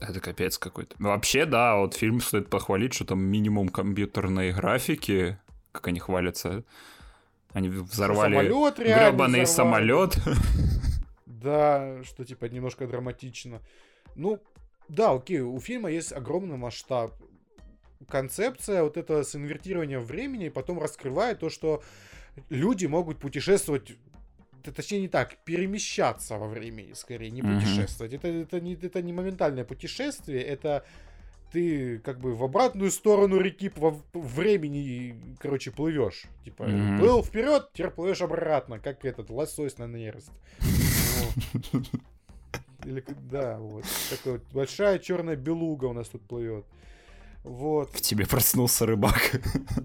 [0.00, 0.96] Это капец какой-то.
[0.98, 5.38] Ну, Вообще, да, вот фильм стоит похвалить, что там минимум компьютерной графики,
[5.72, 6.64] как они хвалятся.
[7.52, 10.16] Они взорвали Самолет гребаный самолет.
[11.26, 13.60] Да, что типа немножко драматично.
[14.14, 14.40] Ну,
[14.88, 17.14] да, окей, у фильма есть огромный масштаб.
[18.08, 21.82] Концепция вот это с инвертированием времени потом раскрывает то, что
[22.50, 23.92] люди могут путешествовать
[24.62, 28.12] точнее не так, перемещаться во времени, скорее, не путешествовать.
[28.12, 30.84] Это, это, не, это не моментальное путешествие, это
[31.52, 36.24] ты как бы в обратную сторону реки во времени, короче, плывешь.
[36.44, 36.98] Типа, Мгм.
[36.98, 40.30] плыл вперед, теперь плывешь обратно, как этот лосось на нерест.
[42.84, 43.84] Или, да, вот.
[44.08, 46.64] Такая вот большая черная белуга у нас тут плывет.
[47.42, 47.90] Вот.
[47.90, 49.40] В тебе проснулся рыбак.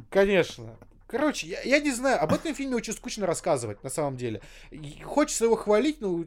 [0.09, 0.75] Конечно.
[1.15, 4.41] Короче, я, я не знаю, об этом фильме очень скучно рассказывать, на самом деле.
[4.69, 6.25] И хочется его хвалить, но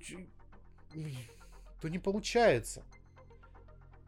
[1.82, 2.82] то не получается.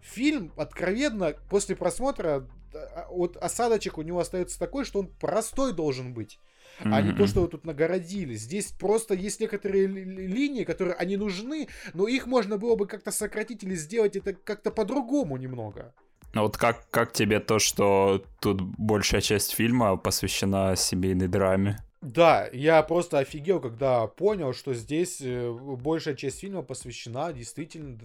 [0.01, 6.15] Фильм, откровенно, после просмотра, а, вот осадочек у него остается такой, что он простой должен
[6.15, 6.41] быть.
[6.79, 6.95] Mm-hmm.
[6.95, 8.33] А не то, что вы тут нагородили.
[8.33, 13.63] Здесь просто есть некоторые линии, которые они нужны, но их можно было бы как-то сократить
[13.65, 15.95] или сделать это как-то по-другому немного.
[16.33, 21.79] Ну вот как, как тебе то, что тут большая часть фильма посвящена семейной драме?
[22.01, 27.99] Да, я просто офигел, когда понял, что здесь э, большая часть фильма посвящена действительно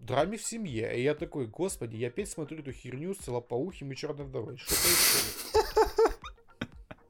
[0.00, 0.94] драме в семье.
[0.98, 4.58] И я такой, господи, я опять смотрю эту херню с целопоухим и черной вдовой.
[4.58, 5.63] Что происходит?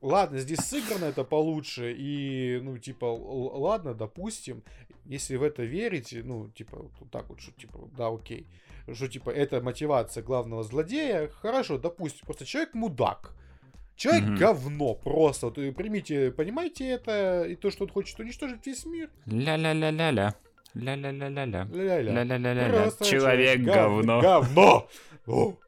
[0.05, 4.63] Ладно, здесь сыграно это получше, и, ну, типа, ладно, допустим,
[5.07, 8.47] если в это верите, ну, типа, вот так вот, что, типа, да, окей,
[8.93, 13.35] что, типа, это мотивация главного злодея, хорошо, допустим, просто человек мудак,
[13.97, 14.39] Человек mm-hmm.
[14.39, 15.47] говно просто.
[15.47, 19.09] Вот, примите, понимаете это, и то, что он хочет уничтожить весь мир.
[19.27, 20.35] Ля-ля-ля-ля-ля.
[20.75, 21.69] Ля-ля-ля-ля-ля.
[21.73, 22.91] Ля-ля-ля-ля-ля.
[23.09, 24.21] Человек говно.
[24.21, 24.89] Говно!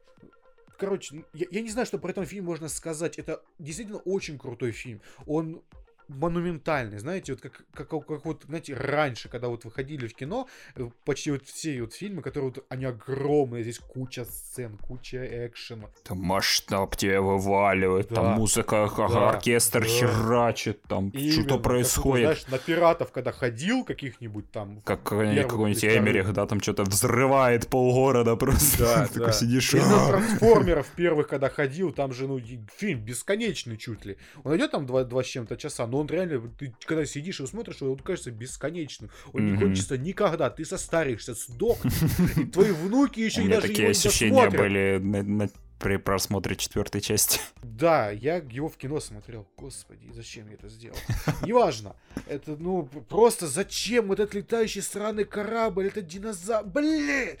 [0.77, 3.17] Короче, я, я не знаю, что про этот фильм можно сказать.
[3.17, 5.01] Это действительно очень крутой фильм.
[5.25, 5.63] Он
[6.07, 10.89] монументальный, знаете, вот как, как, как вот, знаете, раньше, когда вот выходили в кино, э,
[11.05, 15.87] почти вот все вот фильмы, которые вот, они огромные, здесь куча сцен, куча экшена.
[16.03, 19.87] Там масштаб тебе вываливает, да, там музыка, да, оркестр да.
[19.87, 22.27] херачит, там что-то происходит.
[22.27, 24.81] Как, знаешь, на пиратов, когда ходил каких-нибудь там...
[24.81, 28.77] Как какой-нибудь Эмерих, да, там что-то взрывает полгорода просто.
[28.79, 29.31] Да, да.
[29.31, 29.73] сидишь...
[29.73, 32.39] И на трансформеров первых, когда ходил, там же, ну,
[32.75, 34.17] фильм бесконечный чуть ли.
[34.43, 37.47] Он идет там два, два с чем-то часа, но он реально, ты когда сидишь и
[37.47, 39.09] смотришь, он кажется бесконечным.
[39.33, 39.51] Он mm-hmm.
[39.51, 40.49] не кончится никогда.
[40.49, 41.93] Ты состаришься, сдохнешь.
[42.37, 47.39] И твои внуки еще и даже такие ощущения были на, при просмотре четвертой части.
[47.61, 49.47] Да, я его в кино смотрел.
[49.55, 50.97] Господи, зачем я это сделал?
[51.43, 51.95] Неважно.
[52.25, 57.37] Это, ну, просто зачем вот этот летающий сраный корабль, этот динозавр, блин!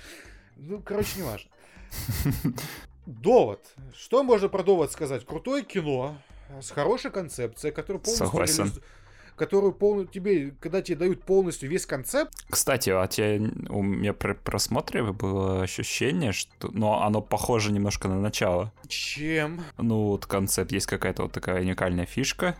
[0.57, 1.49] Ну, короче, неважно.
[3.07, 3.65] Довод.
[3.95, 5.25] Что можно про довод сказать?
[5.25, 6.17] Крутое кино,
[6.61, 8.63] с хорошей концепцией, которая полностью Согласен.
[8.65, 8.79] Реализ...
[9.35, 12.33] которую полностью тебе, когда тебе дают полностью весь концепт.
[12.49, 18.19] Кстати, а тебе, у меня при просмотре было ощущение, что, но оно похоже немножко на
[18.19, 18.71] начало.
[18.87, 19.61] Чем?
[19.77, 22.55] Ну вот концепт есть какая-то вот такая уникальная фишка.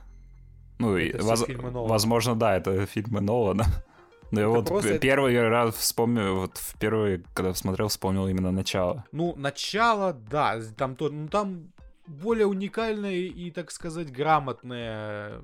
[0.79, 1.45] Ну это и воз...
[1.47, 3.65] возможно, да, это фильмы Нолана.
[4.29, 4.69] Ну и вот
[4.99, 5.49] первый это...
[5.49, 9.05] раз вспомнил, вот в первый, когда смотрел, вспомнил именно начало.
[9.13, 11.71] Ну, начало, да, там то, ну там
[12.07, 15.41] более уникальная и, так сказать, грамотная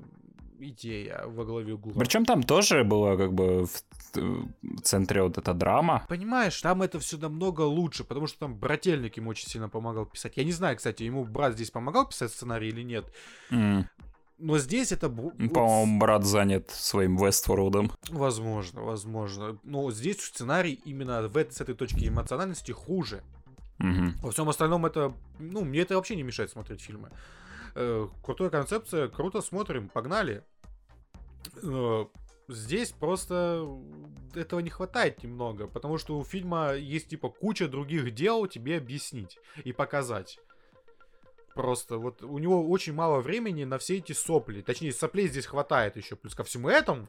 [0.58, 1.92] идея во главе угла.
[1.98, 6.04] Причем там тоже была как бы в центре вот эта драма.
[6.08, 10.36] Понимаешь, там это все намного лучше, потому что там брательник ему очень сильно помогал писать.
[10.36, 13.04] Я не знаю, кстати, ему брат здесь помогал писать сценарий или нет.
[13.50, 13.84] Mm.
[14.38, 15.08] Но здесь это...
[15.08, 17.92] По-моему, брат занят своим Вестворлдом.
[18.08, 19.58] Возможно, возможно.
[19.62, 23.22] Но здесь сценарий именно в, с этой точки эмоциональности хуже.
[23.80, 24.12] Угу.
[24.22, 27.10] Во всем остальном это, ну, мне это вообще не мешает смотреть фильмы.
[27.74, 30.44] Э, крутая концепция, круто смотрим, погнали.
[31.62, 32.04] Э,
[32.48, 33.66] здесь просто
[34.34, 39.38] этого не хватает немного, потому что у фильма есть типа куча других дел тебе объяснить
[39.64, 40.38] и показать.
[41.54, 44.60] Просто вот у него очень мало времени на все эти сопли.
[44.60, 46.16] Точнее, соплей здесь хватает еще.
[46.16, 47.08] Плюс ко всему этому.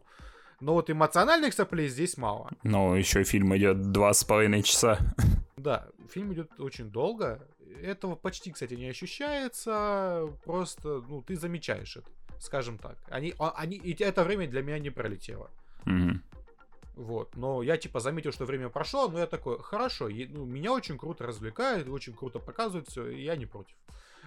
[0.59, 2.51] Но вот эмоциональных соплей здесь мало.
[2.63, 4.99] Ну, еще фильм идет два с половиной часа.
[5.65, 7.41] Да, фильм идет очень долго.
[7.81, 10.31] Этого почти, кстати, не ощущается.
[10.43, 12.07] Просто, ну, ты замечаешь это,
[12.39, 12.99] скажем так.
[13.07, 15.49] Они, а, они, и это время для меня не пролетело.
[15.87, 16.19] Mm-hmm.
[16.97, 20.71] Вот, но я типа заметил, что время прошло, но я такой, хорошо, и, ну, меня
[20.71, 23.75] очень круто развлекает, очень круто показывает все, и я не против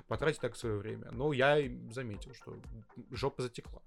[0.08, 1.08] потратить так свое время.
[1.12, 1.56] Но я
[1.92, 2.56] заметил, что
[3.12, 3.80] жопа затекла.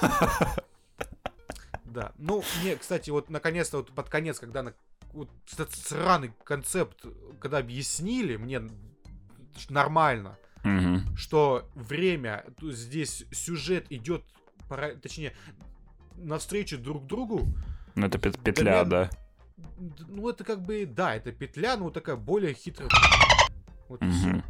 [1.92, 2.12] Да.
[2.18, 4.74] Ну, мне, кстати, вот наконец-то вот под конец, когда на,
[5.12, 7.04] вот этот сраный концепт,
[7.40, 8.62] когда объяснили мне
[9.68, 11.16] нормально, угу.
[11.16, 14.22] что время, здесь сюжет идет,
[15.02, 15.34] точнее,
[16.16, 17.46] навстречу друг другу.
[17.96, 19.10] Ну, это петля, меня, да.
[20.08, 22.90] Ну, это как бы, да, это петля, но такая более хитрая.
[23.88, 24.42] Вот угу.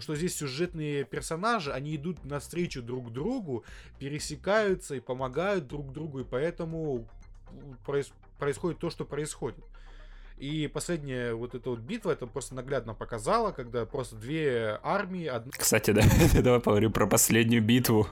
[0.00, 3.64] Что здесь сюжетные персонажи, они идут навстречу друг другу,
[3.98, 7.06] пересекаются и помогают друг другу, и поэтому
[7.86, 9.64] проис- происходит то, что происходит.
[10.38, 15.28] И последняя вот эта вот битва, это просто наглядно показала, когда просто две армии...
[15.28, 15.46] Од...
[15.56, 16.02] Кстати, да,
[16.42, 18.06] давай поговорим про последнюю битву.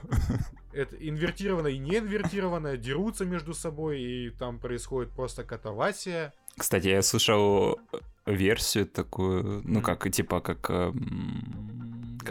[0.73, 6.33] Это инвертированная и неинвертированная, дерутся между собой, и там происходит просто катавасия.
[6.57, 7.79] Кстати, я слышал
[8.25, 10.93] версию такую, ну как, типа, как как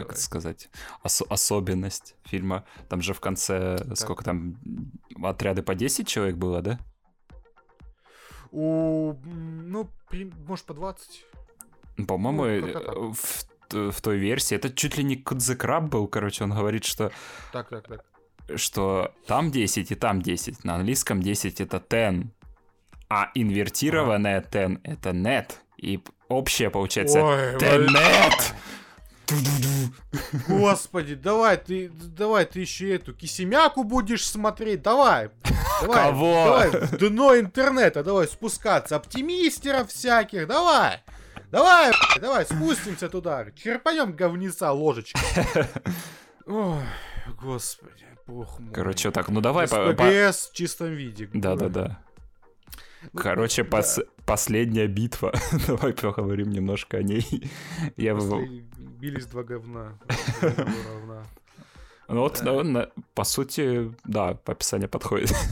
[0.07, 0.13] Давай.
[0.13, 0.69] это сказать,
[1.03, 2.65] ос- особенность фильма.
[2.89, 3.97] Там же в конце, Так.
[3.97, 4.57] сколько там,
[5.23, 6.79] отряды по 10 человек было, да?
[8.51, 9.89] У, ну,
[10.47, 11.25] может, по 20.
[11.97, 12.85] Ну, По-моему, Ну, э, так.
[12.97, 17.11] в, в той версии, это чуть ли не Кудзекраб был, короче, он говорит, что,
[17.53, 18.05] Так, так, так.
[18.57, 20.63] что там 10 и там 10.
[20.65, 22.27] На английском 10 это 10,
[23.15, 25.53] а инвертированное 10 это net.
[25.77, 28.53] И общее получается Ой, Тенет!
[30.49, 35.29] Господи, давай ты, давай ты еще эту кисемяку будешь смотреть, давай.
[35.81, 36.43] Давай, Кого?
[36.45, 41.01] Давай дно интернета, давай спускаться, оптимистеров всяких, давай.
[41.51, 45.21] Давай, давай, спустимся туда, черпанем говнеца ложечкой.
[46.45, 46.83] Ой,
[47.41, 48.73] господи, бог мой.
[48.73, 51.29] Короче, так, ну давай по- по- в чистом виде.
[51.33, 52.04] Да-да-да.
[53.13, 53.79] Короче, да.
[53.79, 55.33] пос- последняя битва.
[55.67, 57.49] Давай поговорим немножко о ней.
[57.97, 58.15] Я.
[58.15, 58.63] После
[58.99, 59.97] бились два говна.
[62.07, 62.89] Ну вот, Да.
[63.13, 65.33] по сути, да, по описанию подходит.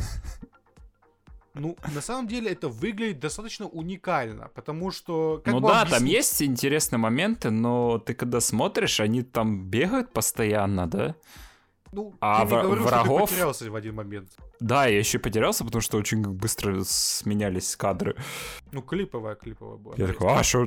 [1.56, 5.40] Ну, на самом деле это выглядит достаточно уникально, потому что...
[5.46, 6.12] как ну да, там объяснить?
[6.12, 11.16] есть интересные моменты, но ты когда смотришь, они там бегают постоянно, да?
[11.94, 13.30] Ну, а вра- говорил, что врагов?
[13.30, 14.32] ты потерялся в один момент.
[14.60, 18.16] Да, я еще потерялся, потому что очень быстро сменялись кадры.
[18.72, 19.94] Ну, клиповая, клиповая была.
[19.98, 20.66] Я такой, а что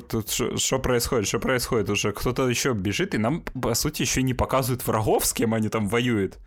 [0.56, 1.90] что происходит, что происходит?
[1.90, 5.68] Уже кто-то еще бежит, и нам, по сути, еще не показывают врагов, с кем они
[5.68, 6.38] там воюют.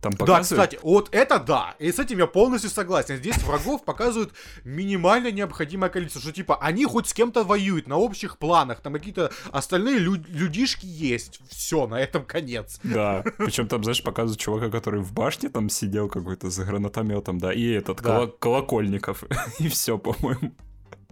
[0.00, 0.70] Там Да, показывают...
[0.70, 1.74] кстати, вот это да.
[1.78, 3.16] И с этим я полностью согласен.
[3.16, 4.32] Здесь врагов показывают
[4.64, 6.20] минимально необходимое количество.
[6.20, 8.80] Что типа они хоть с кем-то воюют на общих планах.
[8.80, 11.40] Там какие-то остальные лю- людишки есть.
[11.48, 12.78] Все, на этом конец.
[12.82, 17.52] Да, причем там, знаешь, показывают чувака, который в башне там сидел какой-то за гранатометом, да,
[17.52, 18.20] и этот Да.
[18.20, 19.24] коло- колокольников,
[19.58, 20.52] и все, по-моему.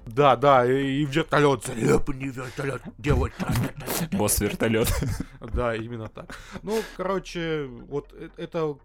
[0.07, 1.65] Да, да, и, вертолет.
[1.65, 2.83] Залепанный вертолет.
[2.99, 3.33] Делать.
[4.13, 4.89] Босс вертолет.
[5.53, 6.37] Да, именно так.
[6.63, 8.77] Ну, короче, вот э- это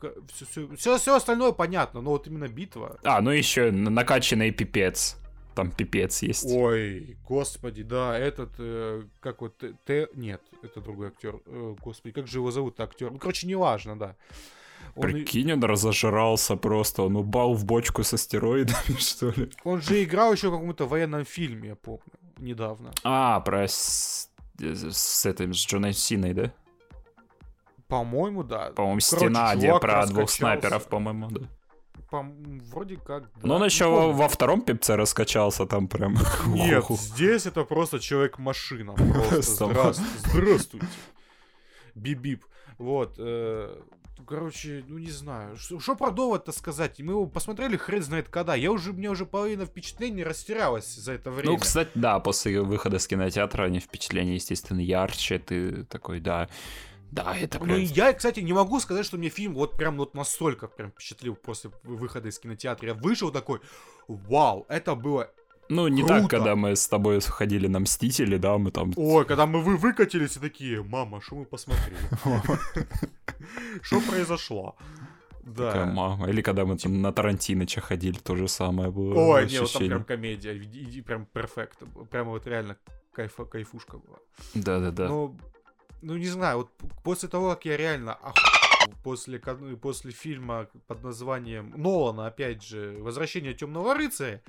[0.76, 2.98] все, все, остальное понятно, но вот именно битва.
[3.04, 5.18] А, ну еще накачанный пипец.
[5.56, 6.46] Там пипец есть.
[6.46, 12.28] Ой, господи, да, этот, э, как вот, Т- нет, это другой актер, Э, господи, как
[12.28, 13.12] же его зовут актер?
[13.12, 14.16] Ну, короче, неважно, да.
[14.96, 19.52] Он, Прикинь, он разожрался просто, он упал в бочку с астероидами, что ли.
[19.64, 22.02] он же играл еще в каком-то военном фильме, я помню,
[22.38, 22.92] недавно.
[23.04, 24.30] А, про с,
[24.60, 26.54] с этим, с Джоном Синой, да?
[27.88, 28.72] По-моему, да.
[28.72, 31.42] По-моему, стена, где про двух снайперов, по-моему, да.
[32.12, 33.40] Пом- вроде как, да.
[33.44, 36.16] Но он еще во, во втором пипце раскачался там прям.
[36.48, 38.94] Нет, здесь это просто человек-машина.
[39.30, 40.12] Просто здравствуйте.
[40.26, 40.88] Здравствуйте.
[41.96, 42.42] Бип-бип.
[42.80, 43.16] Вот.
[43.20, 43.80] э,
[44.28, 45.56] Короче, ну не знаю.
[45.58, 47.00] Что про довод-то сказать?
[47.00, 48.56] Мы его посмотрели хрен знает когда.
[48.56, 51.52] Я уже, мне уже половина впечатлений растерялась за это время.
[51.52, 55.40] Ну, кстати, да, после выхода с кинотеатра они впечатления, естественно, ярче.
[55.40, 56.50] Ты такой, да,
[57.12, 57.80] да, это Ну, прям...
[57.80, 61.72] я, кстати, не могу сказать, что мне фильм вот прям вот настолько прям впечатлил после
[61.84, 62.90] выхода из кинотеатра.
[62.90, 63.62] Я вышел такой,
[64.08, 65.32] вау, это было...
[65.70, 66.22] Ну, не круто.
[66.22, 68.92] так, когда мы с тобой ходили на Мстители, да, мы там...
[68.96, 71.98] Ой, когда мы вы выкатились и такие, мама, что мы посмотрели?
[73.82, 74.76] Что произошло?
[75.56, 75.92] Такая Да.
[75.94, 76.30] мама.
[76.30, 79.88] Или когда мы там на Тарантиныча ходили, то же самое было Ой, не, вот там
[79.88, 81.80] прям комедия, и- и прям перфект.
[82.10, 82.76] Прямо вот реально
[83.14, 84.18] кайфа, кайфушка была.
[84.56, 85.08] Да-да-да.
[85.08, 85.38] Ну,
[86.02, 86.70] ну не знаю, вот
[87.04, 89.40] после того, как я реально охуел после,
[89.82, 94.42] после фильма под названием Нолана, опять же, «Возвращение темного рыцаря»,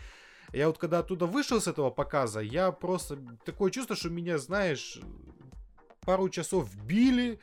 [0.52, 3.18] я вот когда оттуда вышел с этого показа, я просто...
[3.44, 5.00] Такое чувство, что меня, знаешь,
[6.00, 7.38] пару часов били,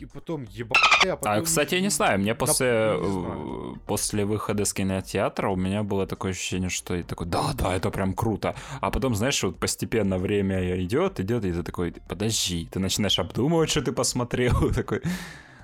[0.00, 1.32] и потом ебали, а потом...
[1.32, 3.80] А, кстати, я не знаю, мне после, не э, знаю.
[3.86, 7.90] после выхода с кинотеатра у меня было такое ощущение, что я такой, да, да, это
[7.90, 8.54] прям круто.
[8.80, 13.70] А потом, знаешь, вот постепенно время идет, идет, и ты такой, подожди, ты начинаешь обдумывать,
[13.70, 15.02] что ты посмотрел, такой,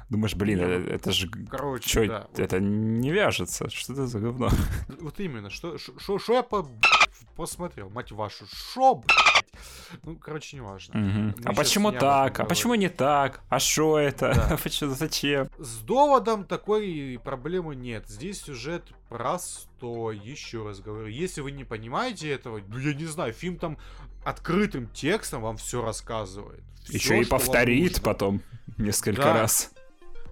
[0.09, 2.27] думаешь, блин, ну, э, это же, Короче, чё, да.
[2.31, 4.49] вот- это не вяжется, что это за говно?
[5.01, 6.67] Вот именно, что, что, что я по,
[7.37, 9.45] посмотрел, мать вашу, шо, блядь?
[10.05, 10.99] Ну, короче, не важно.
[10.99, 12.39] Мы А почему так?
[12.41, 13.41] А почему не так?
[13.49, 14.33] А что это?
[14.35, 14.57] Да.
[14.63, 15.49] Почему- Зачем?
[15.59, 18.09] С доводом такой проблемы нет.
[18.09, 21.09] Здесь сюжет простой, еще раз говорю.
[21.09, 23.79] Если вы не понимаете этого, ну, я не знаю, фильм там
[24.25, 26.63] открытым текстом вам все рассказывает.
[26.89, 28.43] Еще и повторит потом
[28.77, 29.35] несколько Да.
[29.35, 29.73] раз.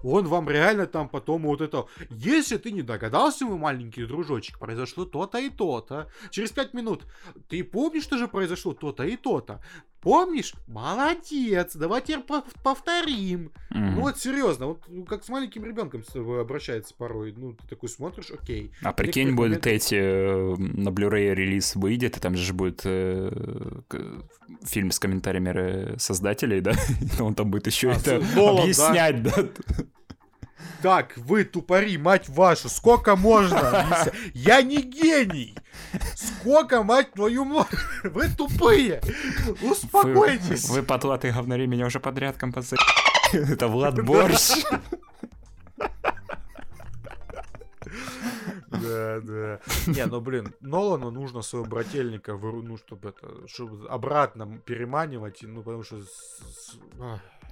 [0.03, 1.85] Он вам реально там потом вот это...
[2.09, 6.07] Если ты не догадался, мой маленький дружочек, произошло то-то и то-то.
[6.31, 7.05] Через пять минут.
[7.49, 9.61] Ты помнишь, что же произошло то-то и то-то?
[10.07, 10.53] Помнишь?
[10.67, 12.23] Молодец, давай теперь
[12.63, 13.51] повторим.
[13.71, 13.95] Мгм.
[13.95, 17.33] Ну вот серьезно, вот ну, как с маленьким ребенком с тобой обращается порой.
[17.35, 18.71] Ну, ты такой смотришь, окей.
[18.83, 23.31] А прикинь, будет моментах- эти э, на Blu-ray релиз выйдет, и там же будет э,
[24.63, 26.71] фильм с комментариями э, создателей, да?
[27.19, 29.33] Он там будет еще А, это Нолан, объяснять, да?
[30.81, 34.11] Так, вы тупари, мать вашу, сколько можно?
[34.33, 35.55] Я не гений!
[36.15, 37.67] Сколько, мать твою мать?
[38.03, 39.01] Вы тупые!
[39.45, 40.69] Вы, Успокойтесь!
[40.69, 42.77] вы потлатые говнари, меня уже подряд композиции.
[43.33, 44.51] Это Влад Борщ.
[48.69, 49.59] Да, да.
[49.87, 55.83] Не, ну блин, Нолану нужно своего брательника, ну, чтобы это, чтобы обратно переманивать, ну, потому
[55.83, 56.01] что...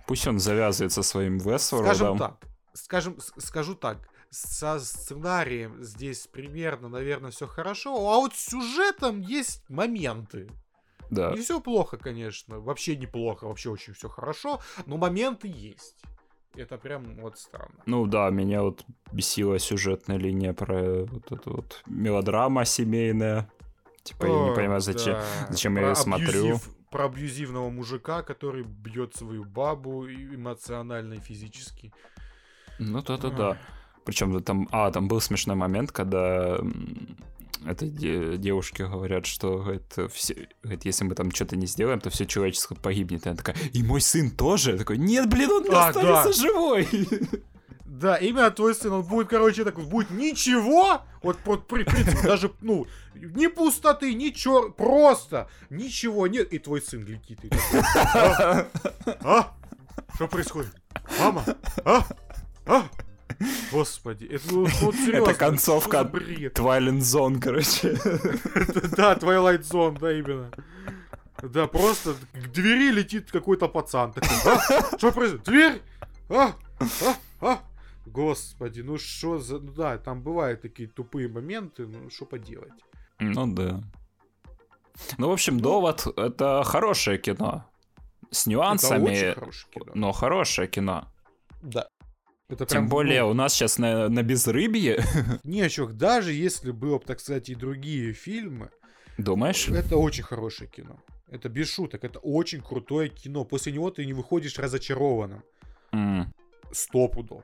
[0.07, 2.17] Пусть он завязывает со своим Скажем Вествордом.
[2.17, 2.37] так,
[2.76, 9.67] скажем, скажу так, со сценарием здесь примерно, наверное, все хорошо, а вот с сюжетом есть
[9.69, 10.49] моменты.
[11.09, 11.32] Да.
[11.32, 16.03] Не все плохо, конечно, вообще неплохо, вообще очень все хорошо, но моменты есть.
[16.55, 17.84] Это прям вот странно.
[17.86, 23.51] Ну да, меня вот бесила сюжетная линия про вот эту вот мелодрама семейная.
[24.03, 25.47] Типа, я не понимаю, зачем, да.
[25.49, 26.59] зачем я Про ее смотрю.
[26.91, 31.91] Про абьюзивного мужика, который бьет свою бабу эмоционально и физически.
[32.80, 33.57] Ну да-да-да.
[34.05, 37.17] Причем там, а, там был смешной момент, когда м,
[37.65, 42.09] этой де- девушке говорят, что говорит, все, говорит, если мы там что-то не сделаем, то
[42.11, 43.26] все человечество погибнет.
[43.26, 44.73] И она такая, и мой сын тоже?
[44.73, 46.34] Я такой, нет, блин, он А, останется да.
[46.34, 46.88] живой.
[47.86, 52.51] Да, именно твой сын, он будет, короче, так будет ничего, вот, вот при, принцип, даже,
[52.59, 57.39] ну, ни пустоты, ни чер, просто ничего нет, и твой сын летит.
[57.45, 57.49] и
[58.13, 58.67] а?
[59.23, 59.55] А?
[60.15, 60.73] Что происходит?
[61.21, 61.45] Мама?
[61.86, 62.05] А?
[62.66, 62.84] А?
[63.72, 66.57] Господи, это, вот серьезно, концовка за бред?
[66.57, 67.93] Twilight Zone, короче.
[68.95, 70.51] Да, Twilight Zone, да, именно.
[71.41, 74.13] Да, просто к двери летит какой-то пацан.
[74.13, 74.97] Такой, а?
[74.97, 75.43] Что происходит?
[75.43, 75.82] Дверь?
[76.30, 76.53] А?
[76.80, 77.16] А?
[77.41, 77.59] А?
[78.05, 79.59] Господи, ну что за...
[79.59, 82.72] Ну да, там бывают такие тупые моменты, ну что поделать.
[83.20, 83.82] Ну да.
[85.18, 87.66] Ну, в общем, довод— это хорошее кино.
[88.32, 89.91] С Это нюансами, очень хорошее кино.
[89.93, 91.07] но хорошее кино.
[91.61, 91.88] Да.
[92.47, 95.03] Это Тем прям, более ну, у нас сейчас на, на безрыбье.
[95.43, 98.69] не, чувак, даже если было бы, так сказать, и другие фильмы,
[99.17, 99.67] Думаешь?
[99.67, 100.97] это очень хорошее кино.
[101.27, 103.45] Это без шуток, это очень крутое кино.
[103.45, 105.43] После него ты не выходишь разочарованным.
[105.91, 106.31] М.
[106.71, 107.43] Сто пудов.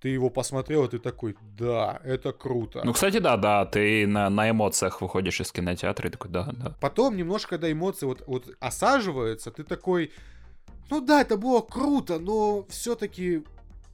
[0.00, 2.80] Ты его посмотрел, и ты такой, да, это круто.
[2.82, 6.74] Ну, кстати, да, да, ты на, на эмоциях выходишь из кинотеатра и такой, да, да.
[6.80, 10.12] Потом немножко, когда эмоции вот, вот осаживаются, ты такой,
[10.88, 13.44] ну да, это было круто, но все-таки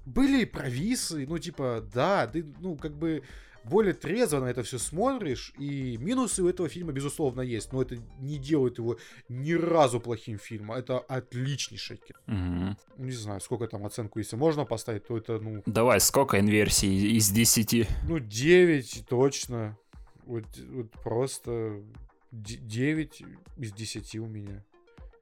[0.06, 3.22] были и провисы, ну типа, да, ты, ну как бы
[3.64, 7.96] более трезво на это все смотришь, и минусы у этого фильма, безусловно, есть, но это
[8.20, 8.96] не делает его
[9.28, 12.18] ни разу плохим фильмом, это отличнейшее кино.
[12.26, 12.78] Мгм.
[12.98, 17.30] Не знаю, сколько там оценку, если можно поставить, то это, ну, Давай, сколько инверсий из
[17.30, 17.88] 10?
[18.08, 19.76] ну 9 точно,
[20.24, 21.82] вот, вот просто
[22.30, 23.22] 9
[23.56, 24.64] из 10 у меня.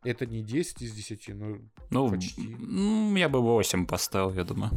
[0.04, 1.56] Это не 10 из 10, но
[1.90, 2.52] Ну, Почти.
[2.52, 4.70] м, я бы 8 поставил, я думаю.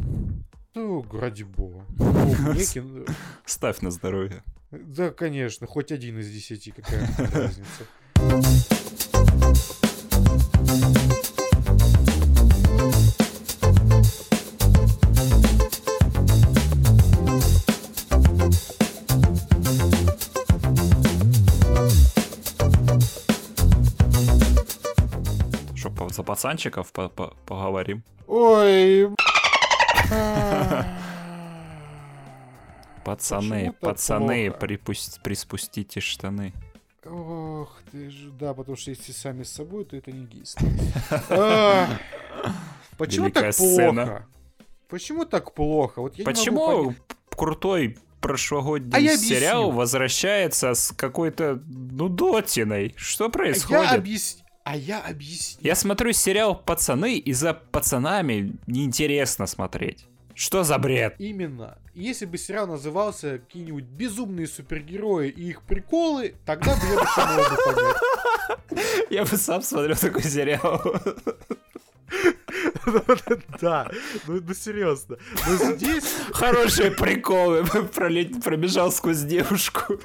[0.74, 1.86] ну, ради бога.
[1.98, 3.06] Ну, кино-
[3.46, 4.44] Ставь на здоровье.
[4.72, 7.86] Да, конечно, хоть один из 10, какая разница.
[26.28, 28.04] пацанчиков по- по- поговорим?
[28.28, 29.08] Ой,
[33.04, 36.54] Пацаны, пацаны, припусть- приспустите штаны.
[37.06, 40.28] Ох ты ж, да, потому что если сами с собой, то это не.
[41.30, 41.88] А,
[42.98, 44.26] Почему так плохо?
[44.90, 46.02] Почему так плохо?
[46.02, 46.94] Вот я Почему
[47.30, 49.36] крутой прошлогодний А я объясню.
[49.38, 52.94] сериал возвращается с какой-то нудотиной?
[52.98, 53.84] Что А происходит?
[53.92, 54.44] я объясню.
[54.68, 55.62] А я объясню.
[55.64, 60.06] Я смотрю сериал «Пацаны», и за пацанами неинтересно смотреть.
[60.36, 61.16] Что за бред?
[61.20, 61.78] Именно.
[61.96, 67.06] Если бы сериал назывался какие-нибудь безумные супергерои и их приколы, тогда бы я бы
[67.66, 67.98] понять.
[69.10, 70.82] Я бы сам смотрел такой сериал.
[73.62, 73.90] Да,
[74.28, 75.18] ну, ну серьезно.
[75.48, 76.04] Но здесь...
[76.32, 77.66] Хорошие приколы.
[78.44, 80.00] Пробежал сквозь девушку.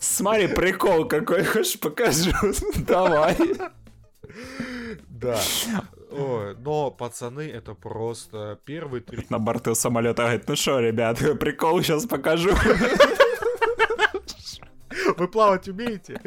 [0.00, 2.32] Смотри, прикол какой, хочешь покажу?
[2.86, 3.36] Давай.
[5.08, 5.40] Да.
[6.10, 9.26] Ой, но пацаны это просто первый три...
[9.30, 12.50] На борту самолета говорит, ну что, ребят, прикол сейчас покажу.
[15.16, 16.20] Вы плавать умеете?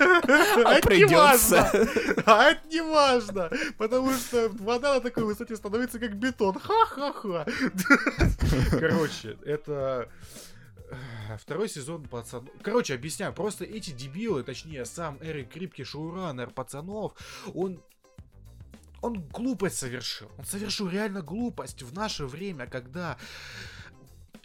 [0.00, 1.70] А Это не придется.
[1.72, 1.88] важно.
[2.26, 3.50] А это не важно.
[3.78, 6.58] Потому что вода на такой высоте становится как бетон.
[6.58, 7.46] Ха-ха-ха.
[8.70, 10.08] Короче, это...
[11.28, 12.48] э, Второй сезон пацанов.
[12.62, 13.32] Короче, объясняю.
[13.32, 17.12] Просто эти дебилы, точнее, сам Эрик Крипки, шоураннер пацанов,
[17.54, 17.80] он
[19.02, 20.28] он глупость совершил.
[20.38, 23.18] Он совершил реально глупость в наше время, когда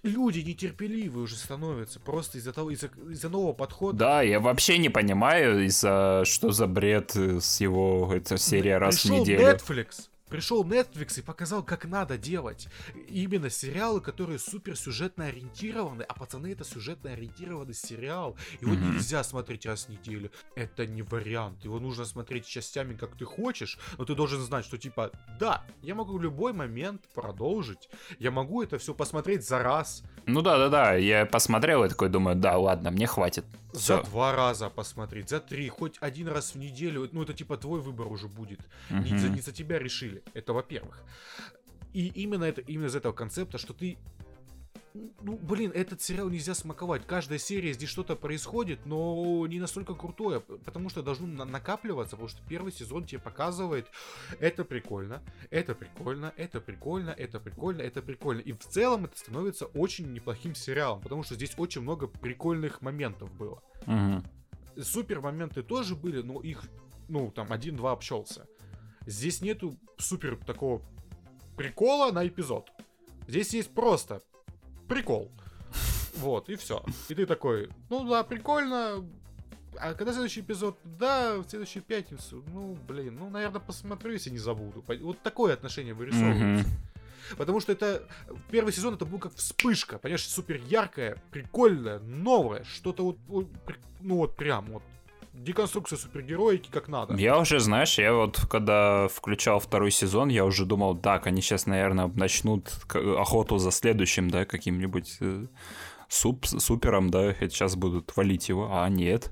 [0.04, 3.98] люди нетерпеливые уже становятся просто из-за того, из-за, из-за нового подхода.
[3.98, 9.06] Да, я вообще не понимаю, из-за что за бред э, с его эта серия раз
[9.06, 9.42] в неделю.
[9.42, 10.10] Netflix.
[10.32, 12.70] Пришел Netflix и показал, как надо делать
[13.10, 18.38] именно сериалы, которые супер сюжетно ориентированы, а пацаны это сюжетно ориентированный сериал.
[18.62, 18.94] Его Мгм.
[18.94, 20.32] нельзя смотреть раз в неделю.
[20.56, 21.66] Это не вариант.
[21.66, 25.96] Его нужно смотреть частями, как ты хочешь, но ты должен знать, что типа, да, я
[25.96, 31.26] могу в любой момент продолжить, я могу это все посмотреть за раз, Ну да-да-да, я
[31.26, 33.44] посмотрел и такой думаю, да, ладно, мне хватит.
[33.74, 34.04] За Всё.
[34.04, 37.10] два раза посмотреть, за три, хоть один раз в неделю.
[37.12, 38.60] Ну, это типа твой выбор уже будет.
[38.90, 40.24] Не, за, не за тебя решили.
[40.34, 41.04] Это во-первых.
[41.94, 43.98] И именно это именно из этого концепта, что ты.
[44.94, 47.08] Ну, блин, этот сериал нельзя смаковать.
[47.08, 52.28] Каждая серия здесь что-то происходит, но не настолько крутое, потому что должно на- накапливаться, потому
[52.28, 53.88] что первый сезон тебе показывает,
[54.40, 58.42] это прикольно, это прикольно, это прикольно, это прикольно, это прикольно.
[58.42, 63.32] И в целом это становится очень неплохим сериалом, потому что здесь очень много прикольных моментов
[63.38, 64.26] было Мгм.
[64.82, 66.64] супер моменты тоже были, но их,
[67.08, 68.46] ну, там, один-два общался.
[69.06, 70.82] Здесь нету супер такого
[71.56, 72.70] прикола на эпизод.
[73.28, 74.22] Здесь есть просто
[74.92, 75.32] прикол.
[76.18, 76.84] Вот, и все.
[77.08, 79.06] И ты такой, ну да, прикольно.
[79.80, 80.78] А когда следующий эпизод?
[80.84, 82.44] Да, в следующую пятницу.
[82.54, 84.84] Ну, блин, ну, наверное, посмотрю, если не забуду.
[84.86, 86.68] Вот такое отношение вырисовывается.
[86.68, 86.78] Мгм.
[87.38, 88.04] Потому что это
[88.50, 93.48] первый сезон это был как вспышка, понимаешь, супер яркая, прикольная, новая, что-то вот,
[94.02, 94.84] ну вот прям вот
[95.34, 97.16] деконструкция супергероики как надо.
[97.16, 101.66] Я уже, знаешь, я вот когда включал второй сезон, я уже думал, так, они сейчас,
[101.66, 105.46] наверное, начнут охоту за следующим, да, каким-нибудь э,
[106.08, 109.30] суп, супером, да, сейчас будут валить его, а нет.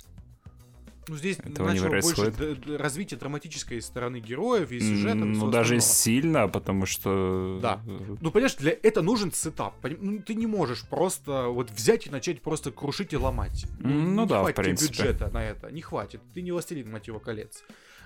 [1.09, 2.65] Ну здесь Этого не начало больше происходит.
[2.65, 5.17] д- развитие драматической стороны героев и сюжета.
[5.17, 5.81] и ну, даже остального.
[5.81, 7.59] сильно, потому что...
[7.61, 7.81] Да.
[7.85, 9.75] э, Ну, понимаешь, для это нужен сетап.
[9.99, 13.65] Ну, ты не можешь просто вот взять и начать просто крушить и ломать.
[13.83, 14.89] М, ну не да, в хватит тебе принципе.
[14.93, 15.71] бюджета на это.
[15.71, 16.21] Не хватит.
[16.33, 17.63] Ты не властелин мотива колец.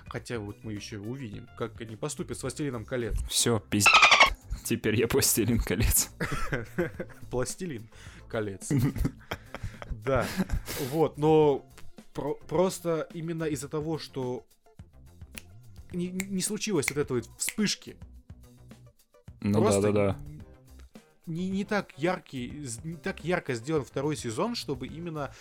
[0.08, 3.16] Хотя вот мы еще увидим, как они поступят с властелином колец.
[3.28, 3.92] Все, пиздец.
[4.64, 6.10] Теперь я пластилин колец.
[7.30, 7.88] Пластилин
[8.28, 8.70] колец.
[10.04, 10.26] Да.
[10.90, 11.64] Вот, но
[12.14, 14.44] про- просто именно из-за того, что
[15.92, 17.96] не, не случилось вот этой вот вспышки.
[19.40, 20.18] Ну Просто да-да-да.
[21.26, 25.32] Не, не так яркий, не так ярко сделан второй сезон, чтобы именно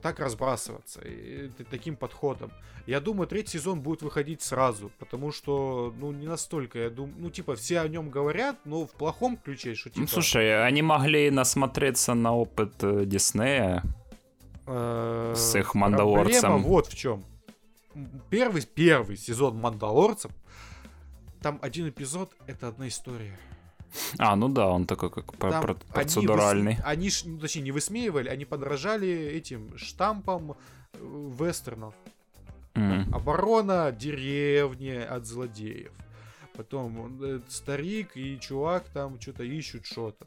[0.00, 2.52] так разбрасываться и т- таким подходом.
[2.86, 7.30] Я думаю, третий сезон будет выходить сразу, потому что, ну, не настолько, я думаю, ну,
[7.30, 10.02] типа, все о нем говорят, но в плохом ключе, что, типа...
[10.02, 13.82] Ну, слушай, они могли насмотреться на опыт э, Диснея.
[14.66, 16.40] Э, С их «Мандалорцем».
[16.40, 17.24] Проблема вот в чем.
[18.30, 20.32] Первый, первый сезон Мандалорцев,
[21.40, 23.38] там один эпизод— это одна история.
[24.18, 26.72] А, ну да, он такой как Там про- они процедуральный.
[26.74, 30.56] выс- Они, ну, точнее, не высмеивали, они подражали этим штампам
[30.94, 31.94] э, вестернов.
[32.74, 33.14] М.
[33.14, 35.92] Оборона деревни от злодеев.
[36.56, 40.26] Потом э, старик и чувак там что-то ищут что-то.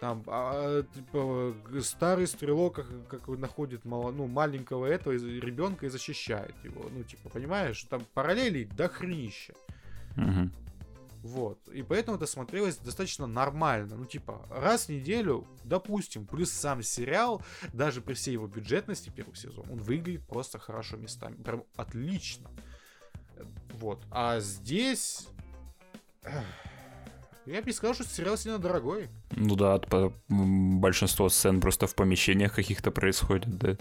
[0.00, 6.54] Там а, типа, старый стрелок как, как находит мало, ну, маленького этого ребенка и защищает
[6.64, 6.88] его.
[6.90, 9.52] Ну, типа, понимаешь, там параллелей до хренища.
[10.16, 10.52] Мгм.
[11.22, 11.58] Вот.
[11.68, 13.96] И поэтому это смотрелось достаточно нормально.
[13.96, 17.42] Ну, типа, раз в неделю, допустим, плюс сам сериал,
[17.74, 21.34] даже при всей его бюджетности первый сезон, он выглядит просто хорошо местами.
[21.42, 22.50] Прям отлично.
[23.74, 24.02] Вот.
[24.10, 25.28] А здесь...
[27.46, 29.08] Я бы не сказал, что сериал сильно дорогой.
[29.34, 33.76] Ну да, по- большинство сцен просто в помещениях каких-то происходит, да.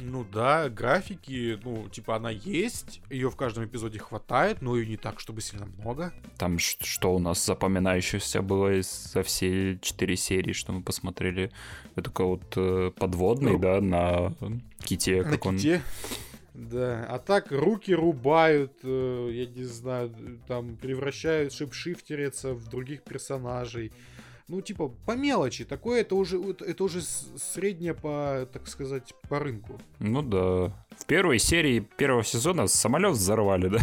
[0.00, 4.96] Ну да, графики, ну, типа, она есть, ее в каждом эпизоде хватает, но и не
[4.96, 6.14] так, чтобы сильно много.
[6.38, 11.52] Там что у нас запоминающееся было из- за все четыре серии, что мы посмотрели.
[11.94, 14.34] Это такой вот э, подводный, Ну, да, на
[14.82, 15.58] ките, На как он...
[16.54, 20.12] Да, а так руки рубают, э, я не знаю,
[20.46, 23.90] там превращают шипшифтерица в других персонажей.
[24.48, 25.64] Ну, типа, по мелочи.
[25.64, 29.80] Такое это уже, это, уже среднее по, так сказать, по рынку.
[29.98, 30.76] Ну да.
[30.98, 33.78] В первой серии первого сезона самолет взорвали, да?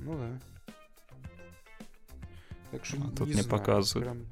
[0.00, 0.40] Ну да.
[2.72, 4.08] Так что А не тут не знаю, показывают.
[4.10, 4.26] прям-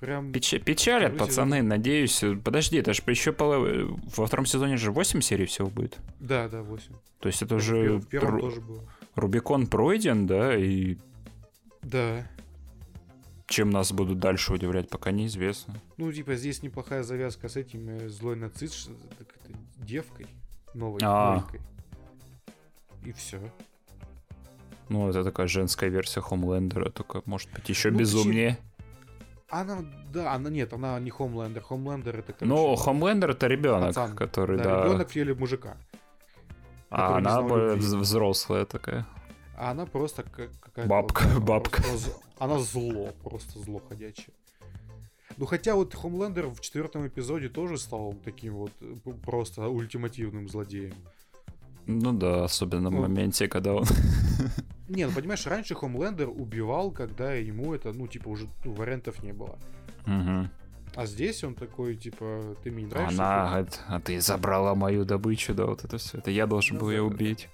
[0.00, 0.32] прям...
[0.32, 2.22] Печ- печалят, Второй пацаны, надеюсь.
[2.44, 5.98] Подожди, это же еще поло- во втором сезоне же 8 серий всего будет.
[6.20, 6.92] Да, да, 8.
[7.20, 8.84] То есть это В уже первом, в первом Ру- тоже было.
[9.14, 10.96] Рубикон пройден, да, и
[11.82, 12.26] Да.
[13.46, 15.74] чем нас будут дальше удивлять, пока неизвестно.
[15.96, 18.90] Ну, типа, здесь неплохая завязка с этим э, злой нацист,
[19.76, 20.26] девкой
[20.74, 21.34] новой, А.
[21.36, 21.60] новенькой.
[23.04, 23.40] И все.
[24.88, 28.58] Ну, это такая женская версия Хомлендера, только, может быть, еще Ну, безумнее.
[29.50, 29.78] Она,
[30.12, 31.62] да, она нет, она не Хомлендер.
[31.62, 34.14] Хомлендер это, короче, Но Хомлендер это ребенок, пацан.
[34.14, 34.84] который, да, да.
[34.84, 35.76] ребенок в теле мужика.
[36.90, 39.06] А она более взрослая такая.
[39.56, 40.88] А она просто как- какая-то...
[40.88, 41.82] Бабка, вот, бабка.
[41.82, 44.34] просто Она зло, просто зло ходячее.
[45.36, 48.72] Ну, хотя вот Хомлендер в четвертом эпизоде тоже стал таким вот
[49.24, 50.94] просто ультимативным злодеем.
[51.86, 53.00] Ну да, особенно в Ну.
[53.02, 53.84] моменте, когда он...
[54.88, 59.32] Не, ну понимаешь, раньше Хомлендер убивал, когда ему это, ну, типа, уже ну, вариантов не
[59.32, 59.58] было.
[60.06, 60.50] Мгм.
[60.94, 63.22] А здесь он такой, типа, ты мне не нравишься.
[63.22, 66.18] Она говорит, а ты забрала мою добычу, да, вот это все.
[66.18, 67.48] Это я должен Ну был да, ее убить.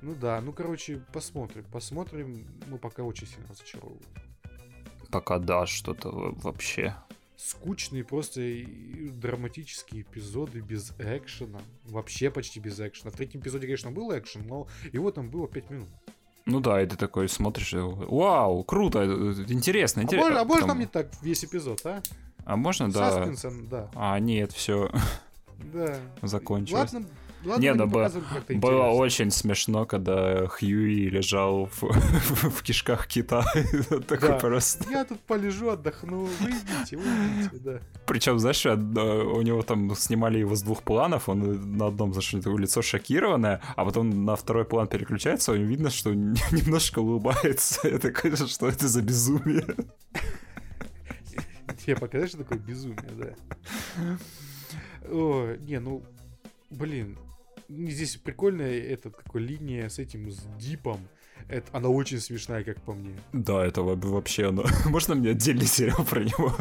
[0.00, 1.64] Ну да, ну, короче, посмотрим.
[1.70, 4.06] Посмотрим, ну, пока очень сильно разочаровывает.
[5.10, 6.96] Пока да, что-то вообще.
[7.36, 8.40] скучные просто
[9.12, 11.60] драматические эпизоды без экшена.
[11.84, 13.10] Вообще почти без экшена.
[13.10, 15.88] В третьем эпизоде, конечно, был экшен, но его там было 5 минут.
[16.46, 20.26] Ну да, и ты такой смотришь, вау, круто, э, интересно, А интересно.
[20.28, 22.02] можно, а можно Потом- мне так весь эпизод, а?
[22.44, 23.10] А можно, да.
[23.10, 23.88] Саспенсом, да.
[23.94, 24.90] А, нет, все,
[25.72, 25.96] Да.
[26.22, 26.92] закончилось.
[26.92, 27.08] Ладно,
[27.44, 28.90] ладно, Не, вы ну, не Было интересно.
[28.90, 33.44] очень смешно, когда Хьюи лежал в, в кишках кита.
[34.08, 34.38] Такой Да.
[34.38, 34.84] просто.
[34.90, 36.24] Я тут полежу, отдохну.
[36.40, 37.80] Вы идите, вы идите, да.
[38.06, 42.58] Причем, знаешь, у него там снимали его с двух планов, он на одном, знаешь, его
[42.58, 47.88] лицо шокированное, а потом на второй план переключается, и видно, что немножко улыбается.
[47.88, 49.64] Я такой, что это за безумие?
[51.84, 53.34] Тебе показать, что такое безумие, да.
[55.08, 56.02] О, не, ну,
[56.70, 57.16] блин,
[57.70, 61.00] здесь прикольная эта какой линия с этим, с дипом.
[61.48, 63.14] Это, она очень смешная, как по мне.
[63.32, 64.64] Да, это во- вообще оно.
[64.84, 66.54] Можно мне отдельный сериал про него?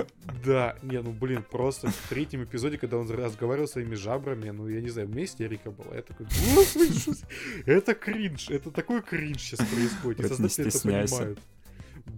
[0.45, 4.81] Да, не, ну блин, просто в третьем эпизоде, когда он разговаривал своими жабрами, ну я
[4.81, 5.95] не знаю, у меня истерика была.
[5.95, 7.23] Я такой, «Господи, что с-
[7.65, 10.27] это кринж, это такой кринж сейчас происходит.
[10.27, 11.39] Создатели это понимают.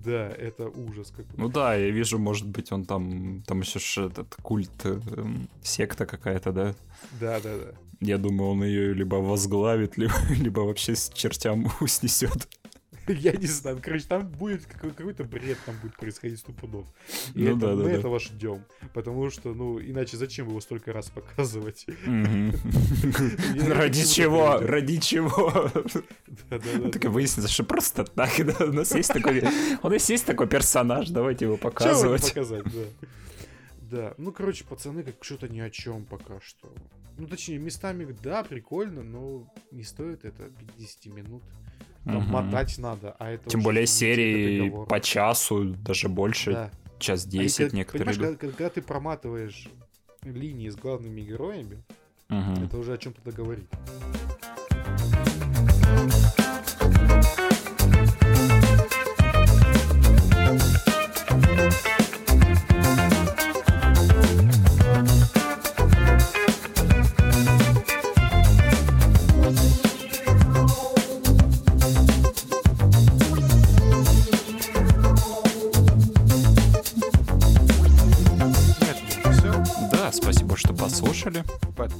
[0.05, 1.33] Да, это ужас какой.
[1.35, 6.53] Ну да, я вижу, может быть, он там, там еще этот культ, эм, секта какая-то,
[6.53, 6.75] да?
[7.19, 7.71] Да, да, да.
[8.01, 12.47] Я думаю, он ее либо возглавит, либо, либо вообще с чертям снесет.
[13.07, 16.85] Я не знаю, ну, короче, там будет какой- какой-то бред там будет происходить пудов.
[17.33, 17.91] И Ну это- да, да, мы да.
[17.91, 18.63] этого ждем.
[18.93, 21.85] Потому что, ну, иначе зачем его столько раз показывать?
[23.67, 24.57] Ради чего?
[24.59, 25.69] Ради чего?
[26.49, 26.89] Да, да, да.
[26.89, 29.43] Так и выяснится, что просто так, да, у нас есть такой,
[29.81, 32.27] у нас есть такой персонаж, давайте его показывать.
[32.29, 33.07] показать, да.
[33.91, 36.71] Да, ну, короче, пацаны, как что-то ни о чем пока что.
[37.17, 41.43] Ну, точнее, местами, да, прикольно, но не стоит это 50 минут.
[42.03, 42.31] Там Мгм.
[42.31, 46.71] мотать надо, а это Тем более серии по часу, даже больше, Да.
[46.97, 48.05] час А и 10 когда- некоторые.
[48.15, 49.67] Понимаешь, когда, когда ты проматываешь
[50.23, 51.83] линии с главными героями,
[52.29, 52.63] Мгм.
[52.65, 53.69] это уже о чем-то говорит.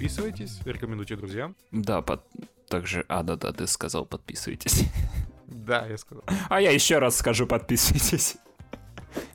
[0.01, 1.55] Подписывайтесь, рекомендуйте друзьям.
[1.71, 2.23] Да, под...
[2.67, 3.05] также...
[3.07, 4.85] А, да-да, ты сказал, подписывайтесь.
[5.45, 6.23] Да, я сказал.
[6.49, 8.37] А я еще раз скажу, подписывайтесь.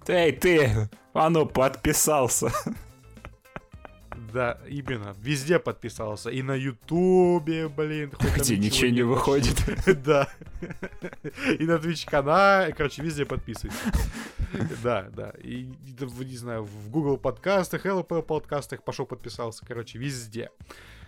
[0.09, 0.89] Эй, ты!
[1.15, 2.51] А ну, подписался.
[4.37, 5.17] Да, именно.
[5.19, 6.29] Везде подписался.
[6.29, 8.13] И на Ютубе, блин.
[8.37, 9.57] Где ничего не выходит.
[10.05, 10.29] Да.
[11.59, 13.81] И на Twitch канале, короче, везде подписывайтесь.
[14.83, 15.31] Да, да.
[15.43, 19.65] И, не знаю, в Google подкастах, Apple подкастах пошел подписался.
[19.65, 20.51] Короче, везде.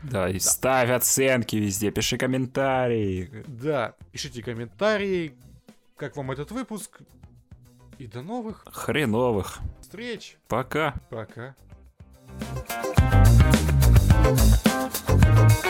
[0.02, 3.44] Да, и ставь оценки везде, пиши комментарии.
[3.46, 5.34] Да, пишите комментарии,
[5.98, 7.00] как вам этот выпуск.
[7.98, 9.58] И до новых Хреновых.
[9.82, 10.38] встреч.
[10.48, 10.94] Пока.
[11.10, 11.54] Пока.
[15.08, 15.67] Thank you.